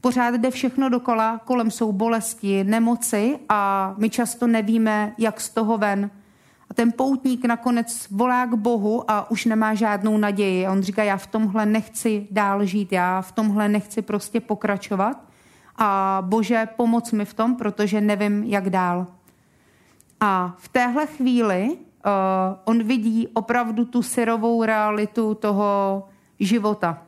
Pořád 0.00 0.34
jde 0.34 0.50
všechno 0.50 0.88
dokola, 0.88 1.40
kolem 1.44 1.70
jsou 1.70 1.92
bolesti, 1.92 2.64
nemoci 2.64 3.38
a 3.48 3.94
my 3.98 4.10
často 4.10 4.46
nevíme, 4.46 5.14
jak 5.18 5.40
z 5.40 5.50
toho 5.50 5.78
ven. 5.78 6.10
A 6.70 6.74
ten 6.74 6.92
poutník 6.92 7.44
nakonec 7.44 8.06
volá 8.10 8.46
k 8.46 8.54
Bohu 8.54 9.10
a 9.10 9.30
už 9.30 9.44
nemá 9.44 9.74
žádnou 9.74 10.16
naději. 10.16 10.66
A 10.66 10.72
on 10.72 10.82
říká, 10.82 11.02
já 11.02 11.16
v 11.16 11.26
tomhle 11.26 11.66
nechci 11.66 12.28
dál 12.30 12.64
žít, 12.64 12.92
já 12.92 13.22
v 13.22 13.32
tomhle 13.32 13.68
nechci 13.68 14.02
prostě 14.02 14.40
pokračovat 14.40 15.30
a 15.80 16.22
bože, 16.26 16.68
pomoc 16.76 17.12
mi 17.12 17.24
v 17.24 17.34
tom, 17.34 17.56
protože 17.56 18.00
nevím, 18.00 18.44
jak 18.44 18.70
dál. 18.70 19.06
A 20.20 20.54
v 20.58 20.68
téhle 20.68 21.06
chvíli 21.06 21.70
uh, 21.70 21.76
on 22.64 22.82
vidí 22.82 23.28
opravdu 23.28 23.84
tu 23.84 24.02
syrovou 24.02 24.64
realitu 24.64 25.34
toho 25.34 26.08
života. 26.40 27.02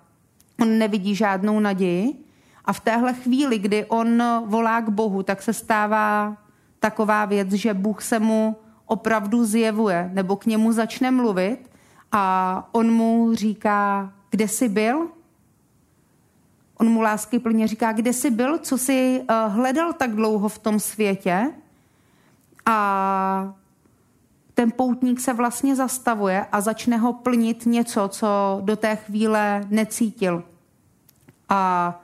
On 0.62 0.78
nevidí 0.78 1.14
žádnou 1.14 1.61
naději. 1.61 2.22
A 2.64 2.72
v 2.72 2.81
téhle 2.81 3.14
chvíli, 3.14 3.59
kdy 3.59 3.85
on 3.85 4.22
volá 4.46 4.81
k 4.81 4.88
Bohu, 4.88 5.22
tak 5.22 5.42
se 5.42 5.53
stává 5.53 6.37
taková 6.81 7.25
věc, 7.25 7.53
že 7.53 7.75
Bůh 7.75 8.03
se 8.03 8.18
mu 8.18 8.57
opravdu 8.87 9.44
zjevuje 9.44 10.11
nebo 10.12 10.37
k 10.37 10.46
němu 10.46 10.72
začne 10.72 11.11
mluvit 11.11 11.70
a 12.12 12.68
on 12.72 12.92
mu 12.92 13.35
říká, 13.35 14.12
kde 14.31 14.48
jsi 14.48 14.68
byl? 14.68 15.09
On 16.79 16.88
mu 16.88 17.01
lásky 17.01 17.38
plně 17.38 17.68
říká, 17.68 17.92
kde 17.92 18.12
jsi 18.12 18.31
byl, 18.31 18.59
co 18.59 18.79
jsi 18.79 19.20
uh, 19.20 19.55
hledal 19.55 19.92
tak 19.92 20.14
dlouho 20.14 20.48
v 20.48 20.59
tom 20.59 20.81
světě. 20.81 21.51
A 22.66 23.55
ten 24.55 24.72
poutník 24.77 25.20
se 25.20 25.33
vlastně 25.33 25.77
zastavuje 25.77 26.46
a 26.53 26.61
začne 26.61 26.96
ho 26.96 27.12
plnit 27.12 27.66
něco, 27.66 28.09
co 28.09 28.61
do 28.61 28.77
té 28.77 28.96
chvíle 28.96 29.64
necítil. 29.70 30.44
A 31.48 32.02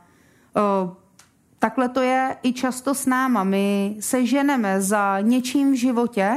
takhle 1.59 1.89
to 1.89 2.01
je 2.01 2.37
i 2.43 2.53
často 2.53 2.95
s 2.95 3.07
náma. 3.07 3.45
My 3.45 3.97
se 4.01 4.27
ženeme 4.27 4.81
za 4.81 5.21
něčím 5.21 5.73
v 5.73 5.77
životě 5.77 6.37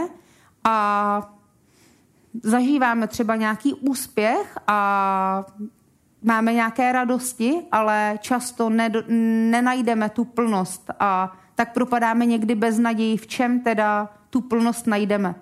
a 0.63 1.35
zažíváme 2.43 3.07
třeba 3.07 3.35
nějaký 3.35 3.73
úspěch 3.73 4.57
a 4.67 5.45
máme 6.23 6.53
nějaké 6.53 6.91
radosti, 6.91 7.53
ale 7.71 8.17
často 8.21 8.69
nedo, 8.69 9.03
nenajdeme 9.51 10.09
tu 10.09 10.25
plnost 10.25 10.91
a 10.99 11.33
tak 11.55 11.73
propadáme 11.73 12.25
někdy 12.25 12.55
bez 12.55 12.79
naději, 12.79 13.17
v 13.17 13.27
čem 13.27 13.59
teda 13.59 14.09
tu 14.29 14.41
plnost 14.41 14.87
najdeme. 14.87 15.35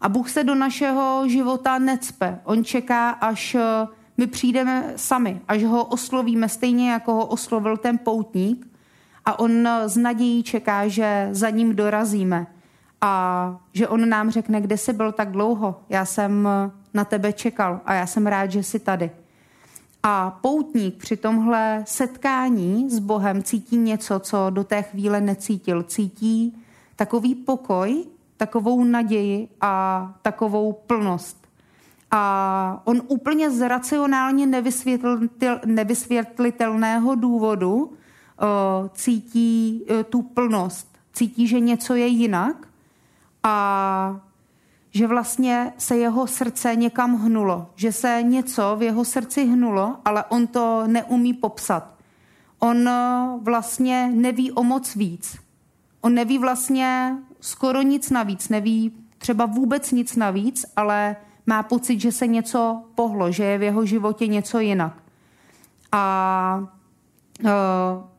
A 0.00 0.08
Bůh 0.08 0.30
se 0.30 0.44
do 0.44 0.54
našeho 0.54 1.28
života 1.28 1.78
necpe. 1.78 2.40
On 2.44 2.64
čeká, 2.64 3.10
až 3.10 3.56
my 4.16 4.26
přijdeme 4.26 4.92
sami, 4.96 5.40
až 5.48 5.64
ho 5.64 5.84
oslovíme 5.84 6.48
stejně, 6.48 6.90
jako 6.90 7.12
ho 7.12 7.26
oslovil 7.26 7.76
ten 7.76 7.98
poutník. 7.98 8.66
A 9.24 9.38
on 9.38 9.68
z 9.86 9.96
nadějí 9.96 10.42
čeká, 10.42 10.88
že 10.88 11.28
za 11.32 11.50
ním 11.50 11.76
dorazíme. 11.76 12.46
A 13.00 13.56
že 13.72 13.88
on 13.88 14.08
nám 14.08 14.30
řekne, 14.30 14.60
kde 14.60 14.76
jsi 14.76 14.92
byl 14.92 15.12
tak 15.12 15.30
dlouho. 15.30 15.80
Já 15.88 16.04
jsem 16.04 16.48
na 16.94 17.04
tebe 17.04 17.32
čekal 17.32 17.80
a 17.84 17.94
já 17.94 18.06
jsem 18.06 18.26
rád, 18.26 18.50
že 18.50 18.62
jsi 18.62 18.78
tady. 18.78 19.10
A 20.02 20.38
poutník 20.40 20.96
při 20.96 21.16
tomhle 21.16 21.82
setkání 21.86 22.90
s 22.90 22.98
Bohem 22.98 23.42
cítí 23.42 23.76
něco, 23.76 24.18
co 24.18 24.46
do 24.50 24.64
té 24.64 24.82
chvíle 24.82 25.20
necítil. 25.20 25.82
Cítí 25.82 26.62
takový 26.96 27.34
pokoj, 27.34 28.04
takovou 28.36 28.84
naději 28.84 29.48
a 29.60 30.14
takovou 30.22 30.72
plnost. 30.72 31.41
A 32.14 32.82
on 32.84 33.02
úplně 33.08 33.50
z 33.50 33.68
racionálně 33.68 34.62
nevysvětlitelného 35.66 37.14
důvodu 37.14 37.74
uh, 37.84 37.92
cítí 38.94 39.82
uh, 39.90 40.02
tu 40.02 40.22
plnost. 40.22 40.98
Cítí, 41.12 41.46
že 41.46 41.60
něco 41.60 41.94
je 41.94 42.06
jinak 42.06 42.68
a 43.42 44.20
že 44.94 45.06
vlastně 45.06 45.72
se 45.78 45.96
jeho 45.96 46.26
srdce 46.26 46.76
někam 46.76 47.16
hnulo, 47.16 47.70
že 47.74 47.92
se 47.92 48.22
něco 48.22 48.76
v 48.78 48.82
jeho 48.82 49.04
srdci 49.04 49.44
hnulo, 49.44 49.96
ale 50.04 50.24
on 50.24 50.46
to 50.46 50.82
neumí 50.86 51.34
popsat. 51.34 51.94
On 52.58 52.88
eh, 52.88 53.38
vlastně 53.42 54.10
neví 54.14 54.52
o 54.52 54.62
moc 54.62 54.94
víc. 54.94 55.36
On 56.00 56.14
neví 56.14 56.38
vlastně 56.38 57.16
skoro 57.40 57.82
nic 57.82 58.10
navíc, 58.10 58.48
neví 58.48 58.92
třeba 59.18 59.46
vůbec 59.46 59.92
nic 59.92 60.16
navíc, 60.16 60.66
ale 60.76 61.16
má 61.46 61.62
pocit, 61.62 62.00
že 62.00 62.12
se 62.12 62.26
něco 62.26 62.82
pohlo, 62.94 63.32
že 63.32 63.44
je 63.44 63.58
v 63.58 63.62
jeho 63.62 63.86
životě 63.86 64.26
něco 64.26 64.58
jinak. 64.58 64.92
A 65.92 66.64
uh, 67.44 67.48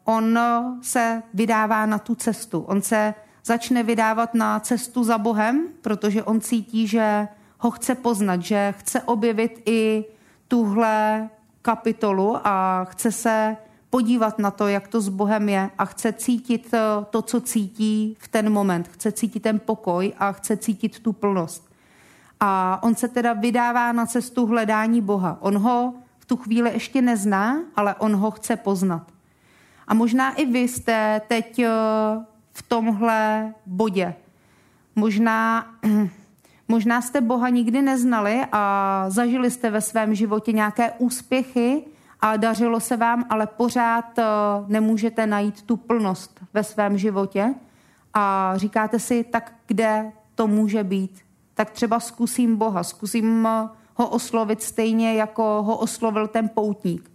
on 0.03 0.39
se 0.81 1.23
vydává 1.33 1.85
na 1.85 1.99
tu 1.99 2.15
cestu. 2.15 2.59
On 2.59 2.81
se 2.81 3.13
začne 3.45 3.83
vydávat 3.83 4.33
na 4.33 4.59
cestu 4.59 5.03
za 5.03 5.17
Bohem, 5.17 5.67
protože 5.81 6.23
on 6.23 6.41
cítí, 6.41 6.87
že 6.87 7.27
ho 7.59 7.71
chce 7.71 7.95
poznat, 7.95 8.41
že 8.41 8.73
chce 8.77 9.01
objevit 9.01 9.61
i 9.65 10.05
tuhle 10.47 11.29
kapitolu 11.61 12.37
a 12.43 12.83
chce 12.83 13.11
se 13.11 13.57
podívat 13.89 14.39
na 14.39 14.51
to, 14.51 14.67
jak 14.67 14.87
to 14.87 15.01
s 15.01 15.09
Bohem 15.09 15.49
je 15.49 15.69
a 15.77 15.85
chce 15.85 16.13
cítit 16.13 16.71
to, 17.09 17.21
co 17.21 17.41
cítí 17.41 18.17
v 18.19 18.27
ten 18.27 18.49
moment. 18.49 18.87
Chce 18.87 19.11
cítit 19.11 19.39
ten 19.39 19.59
pokoj 19.59 20.13
a 20.17 20.31
chce 20.31 20.57
cítit 20.57 20.99
tu 20.99 21.13
plnost. 21.13 21.72
A 22.45 22.79
on 22.83 22.95
se 22.95 23.07
teda 23.07 23.33
vydává 23.33 23.91
na 23.91 24.05
cestu 24.05 24.45
hledání 24.45 25.01
Boha. 25.01 25.37
On 25.39 25.57
ho 25.57 25.93
v 26.19 26.25
tu 26.25 26.37
chvíli 26.37 26.73
ještě 26.73 27.01
nezná, 27.01 27.59
ale 27.75 27.95
on 27.95 28.15
ho 28.15 28.31
chce 28.31 28.55
poznat. 28.55 29.11
A 29.87 29.93
možná 29.93 30.33
i 30.33 30.45
vy 30.45 30.59
jste 30.59 31.21
teď 31.27 31.59
eh, 31.59 31.69
v 32.51 32.61
tomhle 32.61 33.53
bodě. 33.65 34.15
Možná, 34.95 35.67
možná 36.67 37.01
jste 37.01 37.21
Boha 37.21 37.49
nikdy 37.49 37.81
neznali 37.81 38.41
a 38.51 39.05
zažili 39.07 39.51
jste 39.51 39.69
ve 39.69 39.81
svém 39.81 40.15
životě 40.15 40.51
nějaké 40.51 40.91
úspěchy 40.91 41.85
a 42.21 42.37
dařilo 42.37 42.79
se 42.79 42.97
vám, 42.97 43.25
ale 43.29 43.47
pořád 43.47 44.19
eh, 44.19 44.23
nemůžete 44.67 45.27
najít 45.27 45.61
tu 45.61 45.77
plnost 45.77 46.39
ve 46.53 46.63
svém 46.63 46.97
životě 46.97 47.53
a 48.13 48.53
říkáte 48.55 48.99
si, 48.99 49.23
tak 49.23 49.53
kde 49.67 50.11
to 50.35 50.47
může 50.47 50.83
být? 50.83 51.32
Tak 51.53 51.69
třeba 51.69 51.99
zkusím 51.99 52.55
Boha, 52.55 52.83
zkusím 52.83 53.47
ho 53.95 54.09
oslovit 54.09 54.63
stejně, 54.63 55.13
jako 55.13 55.43
ho 55.43 55.77
oslovil 55.77 56.27
ten 56.27 56.49
poutník. 56.49 57.11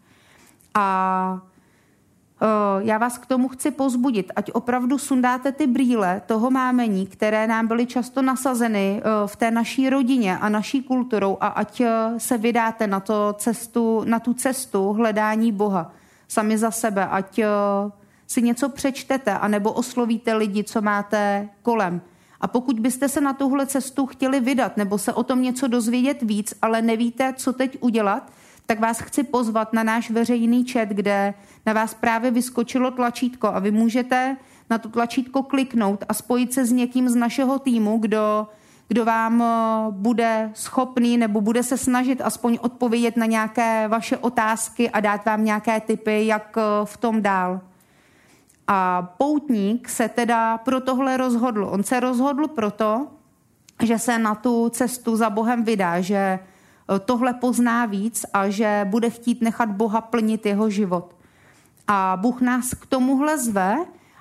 A 0.75 1.41
Eh, 2.43 2.85
já 2.85 2.99
vás 2.99 3.19
k 3.19 3.27
tomu 3.27 3.49
chci 3.49 3.71
pozbudit, 3.71 4.33
ať 4.37 4.51
opravdu 4.53 4.99
sundáte 4.99 5.53
ty 5.53 5.67
brýle 5.67 6.23
toho 6.27 6.51
mámení, 6.51 7.07
které 7.07 7.47
nám 7.47 7.67
byly 7.67 7.87
často 7.87 8.23
nasazeny 8.23 9.03
eh, 9.05 9.27
v 9.27 9.37
té 9.37 9.51
naší 9.51 9.91
rodině 9.91 10.39
a 10.39 10.49
naší 10.49 10.83
kulturou 10.83 11.37
a 11.41 11.47
ať 11.47 11.81
eh, 11.81 11.91
se 12.19 12.39
vydáte 12.39 12.87
na, 12.87 13.01
to 13.01 13.35
cestu, 13.39 14.03
na 14.05 14.19
tu 14.19 14.35
cestu 14.35 14.93
hledání 14.93 15.53
Boha 15.53 15.93
sami 16.29 16.59
za 16.59 16.71
sebe, 16.71 17.07
ať 17.07 17.41
si 18.27 18.43
něco 18.43 18.69
přečtete 18.69 19.33
anebo 19.33 19.73
oslovíte 19.73 20.35
lidi, 20.35 20.65
co 20.65 20.83
máte 20.83 21.49
kolem. 21.63 22.01
A 22.41 22.49
pokud 22.49 22.81
byste 22.81 23.09
se 23.09 23.21
na 23.21 23.33
tuhle 23.33 23.67
cestu 23.67 24.07
chtěli 24.07 24.41
vydat 24.41 24.77
nebo 24.77 24.99
se 24.99 25.13
o 25.13 25.23
tom 25.23 25.43
něco 25.43 25.69
dozvědět 25.69 26.23
víc, 26.23 26.55
ale 26.63 26.83
nevíte, 26.83 27.35
co 27.37 27.53
teď 27.53 27.79
udělat, 27.81 28.33
tak 28.67 28.81
vás 28.81 29.01
chci 29.01 29.23
pozvat 29.23 29.73
na 29.73 29.83
náš 29.83 30.11
veřejný 30.11 30.65
chat, 30.65 30.89
kde 30.89 31.35
na 31.67 31.73
vás 31.73 31.95
právě 31.95 32.31
vyskočilo 32.31 32.91
tlačítko 32.91 33.49
a 33.49 33.59
vy 33.59 33.71
můžete 33.71 34.37
na 34.71 34.79
to 34.79 34.89
tlačítko 34.89 35.43
kliknout 35.43 36.05
a 36.09 36.15
spojit 36.15 36.53
se 36.53 36.65
s 36.65 36.73
někým 36.73 37.09
z 37.09 37.15
našeho 37.15 37.59
týmu, 37.59 37.99
kdo, 37.99 38.47
kdo 38.89 39.05
vám 39.05 39.43
eh, 39.43 39.47
bude 39.91 40.51
schopný 40.55 41.17
nebo 41.17 41.41
bude 41.41 41.63
se 41.63 41.77
snažit 41.77 42.21
aspoň 42.21 42.59
odpovědět 42.63 43.17
na 43.17 43.27
nějaké 43.27 43.89
vaše 43.89 44.17
otázky 44.17 44.91
a 44.91 45.01
dát 45.01 45.25
vám 45.25 45.45
nějaké 45.45 45.81
typy, 45.81 46.27
jak 46.27 46.57
eh, 46.59 46.63
v 46.85 46.97
tom 46.97 47.23
dál. 47.23 47.61
A 48.69 49.03
poutník 49.19 49.89
se 49.89 50.09
teda 50.09 50.59
pro 50.59 50.81
tohle 50.81 51.17
rozhodl. 51.17 51.69
On 51.71 51.83
se 51.83 52.01
rozhodl 52.01 52.49
proto, 52.49 53.07
že 53.83 53.99
se 53.99 54.19
na 54.19 54.35
tu 54.35 54.69
cestu 54.69 55.17
za 55.17 55.31
Bohem 55.31 55.65
vydá, 55.65 56.01
že 56.01 56.39
tohle 57.05 57.35
pozná 57.35 57.87
víc 57.87 58.27
a 58.33 58.49
že 58.49 58.87
bude 58.91 59.11
chtít 59.11 59.43
nechat 59.43 59.69
Boha 59.69 60.01
plnit 60.01 60.47
jeho 60.47 60.71
život. 60.71 61.15
A 61.89 62.17
Bůh 62.21 62.41
nás 62.41 62.75
k 62.75 62.87
tomuhle 62.87 63.39
zve 63.39 63.77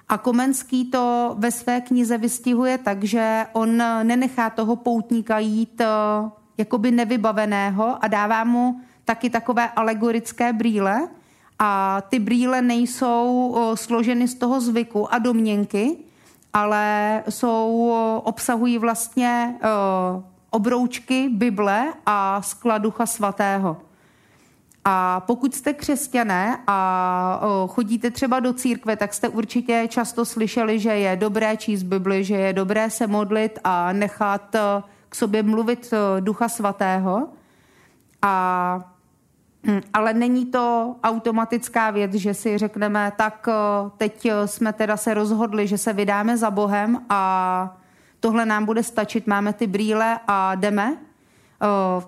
a 0.09 0.17
Komenský 0.17 0.85
to 0.85 1.35
ve 1.37 1.51
své 1.51 1.81
knize 1.81 2.17
vystihuje 2.17 2.77
tak, 2.77 3.03
že 3.03 3.45
on 3.53 3.77
nenechá 4.03 4.49
toho 4.49 4.75
poutníka 4.75 5.39
jít 5.39 5.81
eh, 5.81 5.87
jakoby 6.57 6.91
nevybaveného 6.91 7.97
a 8.03 8.07
dává 8.07 8.43
mu 8.43 8.81
taky 9.05 9.29
takové 9.29 9.69
alegorické 9.69 10.53
brýle. 10.53 11.07
A 11.59 12.01
ty 12.09 12.19
brýle 12.19 12.61
nejsou 12.61 13.55
složeny 13.75 14.27
z 14.27 14.35
toho 14.35 14.61
zvyku 14.61 15.13
a 15.13 15.17
domněnky, 15.17 15.97
ale 16.53 17.23
jsou, 17.29 17.93
obsahují 18.23 18.77
vlastně 18.77 19.55
obroučky 20.49 21.29
Bible 21.29 21.93
a 22.05 22.41
skla 22.41 22.77
Ducha 22.77 23.05
Svatého. 23.05 23.77
A 24.85 25.19
pokud 25.19 25.55
jste 25.55 25.73
křesťané 25.73 26.57
a 26.67 27.41
chodíte 27.67 28.11
třeba 28.11 28.39
do 28.39 28.53
církve, 28.53 28.95
tak 28.95 29.13
jste 29.13 29.29
určitě 29.29 29.87
často 29.89 30.25
slyšeli, 30.25 30.79
že 30.79 30.89
je 30.89 31.15
dobré 31.15 31.57
číst 31.57 31.83
Bibli, 31.83 32.23
že 32.23 32.35
je 32.35 32.53
dobré 32.53 32.89
se 32.89 33.07
modlit 33.07 33.59
a 33.63 33.93
nechat 33.93 34.55
k 35.09 35.15
sobě 35.15 35.43
mluvit 35.43 35.93
Ducha 36.19 36.49
Svatého. 36.49 37.27
A, 38.21 38.91
ale 39.93 40.13
není 40.13 40.45
to 40.45 40.95
automatická 41.03 41.91
věc, 41.91 42.13
že 42.13 42.33
si 42.33 42.57
řekneme, 42.57 43.11
tak 43.17 43.47
e, 43.47 43.51
teď 43.97 44.27
jsme 44.45 44.73
teda 44.73 44.97
se 44.97 45.13
rozhodli, 45.13 45.67
že 45.67 45.77
se 45.77 45.93
vydáme 45.93 46.37
za 46.37 46.51
Bohem 46.51 47.01
a 47.09 47.77
tohle 48.19 48.45
nám 48.45 48.65
bude 48.65 48.83
stačit, 48.83 49.27
máme 49.27 49.53
ty 49.53 49.67
brýle 49.67 50.19
a 50.27 50.55
jdeme. 50.55 50.97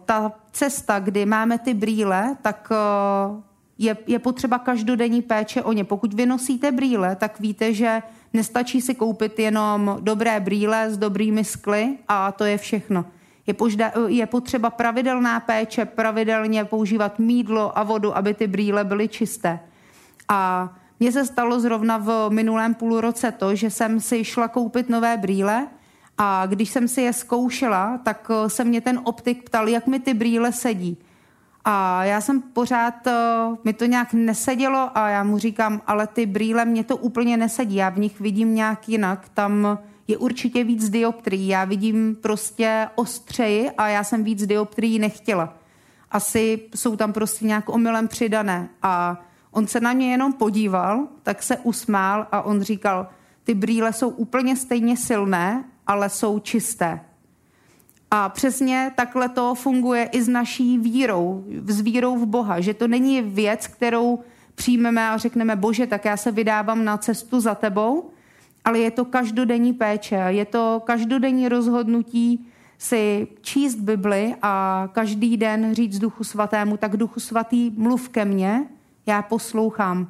Ta 0.06 0.32
cesta, 0.52 1.00
kdy 1.00 1.26
máme 1.26 1.60
ty 1.60 1.74
brýle, 1.74 2.36
tak 2.41 2.69
je, 3.78 3.98
je 4.08 4.19
potřeba 4.19 4.60
každodenní 4.60 5.22
péče 5.22 5.63
o 5.63 5.72
ně. 5.72 5.84
Pokud 5.84 6.13
vy 6.13 6.26
nosíte 6.26 6.72
brýle, 6.72 7.15
tak 7.15 7.39
víte, 7.39 7.74
že 7.74 8.02
nestačí 8.34 8.82
si 8.82 8.95
koupit 8.95 9.39
jenom 9.39 9.98
dobré 10.00 10.39
brýle 10.39 10.91
s 10.91 10.98
dobrými 10.98 11.43
skly 11.43 11.98
a 12.08 12.32
to 12.32 12.45
je 12.45 12.58
všechno. 12.58 13.06
Je, 13.49 13.53
požda, 13.53 13.91
je 14.07 14.25
potřeba 14.25 14.69
pravidelná 14.69 15.39
péče, 15.39 15.85
pravidelně 15.85 16.65
používat 16.65 17.19
mídlo 17.19 17.77
a 17.77 17.83
vodu, 17.83 18.17
aby 18.17 18.33
ty 18.33 18.47
brýle 18.47 18.83
byly 18.83 19.07
čisté. 19.07 19.59
A 20.29 20.69
mně 20.99 21.12
se 21.12 21.25
stalo 21.25 21.59
zrovna 21.59 21.97
v 21.97 22.29
minulém 22.29 22.73
půlroce 22.73 23.31
to, 23.31 23.55
že 23.55 23.69
jsem 23.69 23.99
si 23.99 24.23
šla 24.23 24.47
koupit 24.47 24.89
nové 24.89 25.17
brýle 25.17 25.67
a 26.17 26.45
když 26.45 26.69
jsem 26.69 26.88
si 26.88 27.01
je 27.01 27.13
zkoušela, 27.13 27.97
tak 28.03 28.31
eh, 28.31 28.49
se 28.49 28.63
mě 28.63 28.81
ten 28.81 29.01
optik 29.03 29.43
ptal, 29.43 29.69
jak 29.69 29.88
mi 29.88 29.99
ty 29.99 30.13
brýle 30.13 30.51
sedí. 30.51 30.97
A 31.65 32.03
já 32.03 32.21
jsem 32.21 32.41
pořád, 32.41 33.07
eh, 33.07 33.13
mi 33.63 33.73
to 33.73 33.85
nějak 33.85 34.13
nesedělo 34.13 34.91
a 34.93 35.09
já 35.09 35.23
mu 35.23 35.38
říkám, 35.38 35.81
ale 35.88 36.07
ty 36.07 36.25
brýle 36.25 36.65
mě 36.65 36.83
to 36.83 36.97
úplně 36.97 37.38
nesedí, 37.38 37.75
já 37.75 37.89
v 37.89 37.99
nich 37.99 38.19
vidím 38.19 38.55
nějak 38.55 38.89
jinak, 38.89 39.29
tam 39.33 39.79
je 40.10 40.17
určitě 40.17 40.63
víc 40.63 40.89
dioptrií, 40.89 41.48
já 41.48 41.65
vidím 41.65 42.15
prostě 42.15 42.88
ostřeji 42.95 43.69
a 43.72 43.88
já 43.88 44.04
jsem 44.04 44.24
víc 44.24 44.45
dioptrií 44.45 45.00
nechtěla. 45.00 45.58
Asi 46.12 46.60
jsou 46.76 46.95
tam 46.95 47.13
prostě 47.13 47.45
nějak 47.45 47.69
omylem 47.69 48.08
přidané 48.08 48.69
a 48.82 49.22
on 49.52 49.67
se 49.67 49.80
na 49.80 49.93
mě 49.93 50.12
jenom 50.12 50.34
podíval, 50.34 51.08
tak 51.24 51.43
se 51.43 51.58
usmál 51.58 52.28
a 52.32 52.41
on 52.41 52.62
říkal, 52.62 53.08
ty 53.43 53.54
brýle 53.54 53.93
jsou 53.93 54.10
úplně 54.10 54.56
stejně 54.56 54.98
silné, 54.98 55.63
ale 55.88 56.10
jsou 56.10 56.39
čisté. 56.39 57.00
A 58.12 58.30
přesně 58.30 58.91
takhle 58.95 59.30
to 59.30 59.56
funguje 59.56 60.04
i 60.06 60.24
s 60.24 60.28
naší 60.28 60.78
vírou, 60.78 61.43
s 61.65 61.82
vírou 61.82 62.17
v 62.17 62.26
Boha, 62.26 62.60
že 62.60 62.74
to 62.74 62.88
není 62.88 63.22
věc, 63.22 63.67
kterou 63.67 64.19
přijmeme 64.56 65.10
a 65.10 65.17
řekneme, 65.17 65.56
bože, 65.56 65.88
tak 65.88 66.06
já 66.06 66.17
se 66.17 66.32
vydávám 66.32 66.86
na 66.86 66.98
cestu 66.98 67.39
za 67.39 67.56
tebou, 67.56 68.10
ale 68.69 68.79
je 68.79 68.91
to 68.91 69.05
každodenní 69.05 69.73
péče, 69.73 70.15
je 70.15 70.45
to 70.45 70.82
každodenní 70.86 71.49
rozhodnutí 71.49 72.47
si 72.77 73.27
číst 73.41 73.75
Bibli 73.75 74.36
a 74.41 74.84
každý 74.93 75.38
den 75.38 75.75
říct 75.75 75.99
Duchu 75.99 76.23
Svatému, 76.23 76.77
tak 76.77 76.97
Duchu 76.97 77.19
Svatý, 77.19 77.71
mluv 77.77 78.10
ke 78.10 78.25
mně, 78.25 78.65
já 79.05 79.21
poslouchám. 79.21 80.08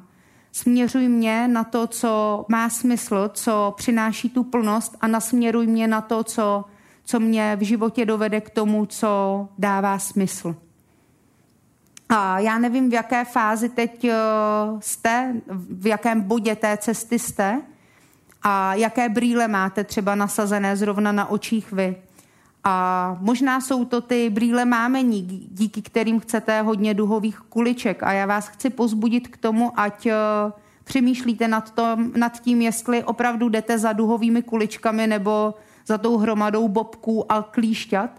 Směřuj 0.52 1.08
mě 1.08 1.48
na 1.48 1.64
to, 1.64 1.86
co 1.86 2.44
má 2.48 2.68
smysl, 2.68 3.30
co 3.34 3.74
přináší 3.76 4.30
tu 4.30 4.44
plnost 4.44 4.96
a 5.00 5.06
nasměruj 5.06 5.66
mě 5.66 5.88
na 5.88 6.00
to, 6.00 6.24
co, 6.24 6.64
co 7.04 7.20
mě 7.20 7.56
v 7.56 7.62
životě 7.62 8.04
dovede 8.04 8.40
k 8.40 8.50
tomu, 8.50 8.86
co 8.86 9.48
dává 9.58 9.98
smysl. 9.98 10.56
A 12.08 12.38
já 12.38 12.58
nevím, 12.58 12.90
v 12.90 12.92
jaké 12.92 13.24
fázi 13.24 13.68
teď 13.68 14.04
eh, 14.04 14.14
jste, 14.80 15.34
v 15.70 15.86
jakém 15.86 16.20
bodě 16.20 16.56
té 16.56 16.76
cesty 16.76 17.18
jste 17.18 17.62
a 18.42 18.74
jaké 18.74 19.08
brýle 19.08 19.48
máte 19.48 19.84
třeba 19.84 20.14
nasazené 20.14 20.76
zrovna 20.76 21.12
na 21.12 21.30
očích 21.30 21.72
vy. 21.72 21.96
A 22.64 23.16
možná 23.20 23.60
jsou 23.60 23.84
to 23.84 24.00
ty 24.00 24.30
brýle 24.30 24.64
mámení, 24.64 25.22
díky 25.50 25.82
kterým 25.82 26.20
chcete 26.20 26.62
hodně 26.62 26.94
duhových 26.94 27.38
kuliček. 27.38 28.02
A 28.02 28.12
já 28.12 28.26
vás 28.26 28.48
chci 28.48 28.70
pozbudit 28.70 29.28
k 29.28 29.36
tomu, 29.36 29.72
ať 29.80 30.06
eh, 30.06 30.14
přemýšlíte 30.84 31.48
nad, 31.48 31.70
tom, 31.70 32.12
nad 32.16 32.40
tím, 32.40 32.62
jestli 32.62 33.04
opravdu 33.04 33.48
jdete 33.48 33.78
za 33.78 33.92
duhovými 33.92 34.42
kuličkami 34.42 35.06
nebo 35.06 35.54
za 35.86 35.98
tou 35.98 36.16
hromadou 36.16 36.68
bobků 36.68 37.32
a 37.32 37.42
klíšťat. 37.42 38.10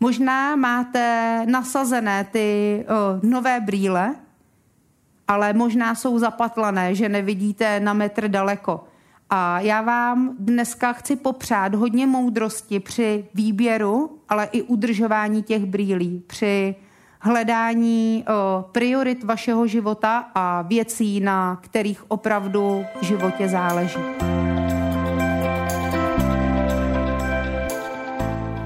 Možná 0.00 0.56
máte 0.56 1.04
nasazené 1.46 2.24
ty 2.24 2.80
uh, 2.84 3.30
nové 3.30 3.60
brýle, 3.60 4.14
ale 5.28 5.52
možná 5.52 5.94
jsou 5.94 6.18
zapatlané, 6.18 6.94
že 6.94 7.08
nevidíte 7.08 7.80
na 7.80 7.92
metr 7.92 8.28
daleko. 8.28 8.84
A 9.30 9.60
já 9.60 9.82
vám 9.82 10.36
dneska 10.38 10.92
chci 10.92 11.16
popřát 11.16 11.74
hodně 11.74 12.06
moudrosti 12.06 12.80
při 12.80 13.24
výběru, 13.34 14.18
ale 14.28 14.48
i 14.52 14.62
udržování 14.62 15.42
těch 15.42 15.66
brýlí, 15.66 16.22
při 16.26 16.74
hledání 17.20 18.24
priorit 18.72 19.24
vašeho 19.24 19.66
života 19.66 20.30
a 20.34 20.62
věcí, 20.62 21.20
na 21.20 21.56
kterých 21.56 22.10
opravdu 22.10 22.84
v 23.00 23.04
životě 23.04 23.48
záleží. 23.48 24.39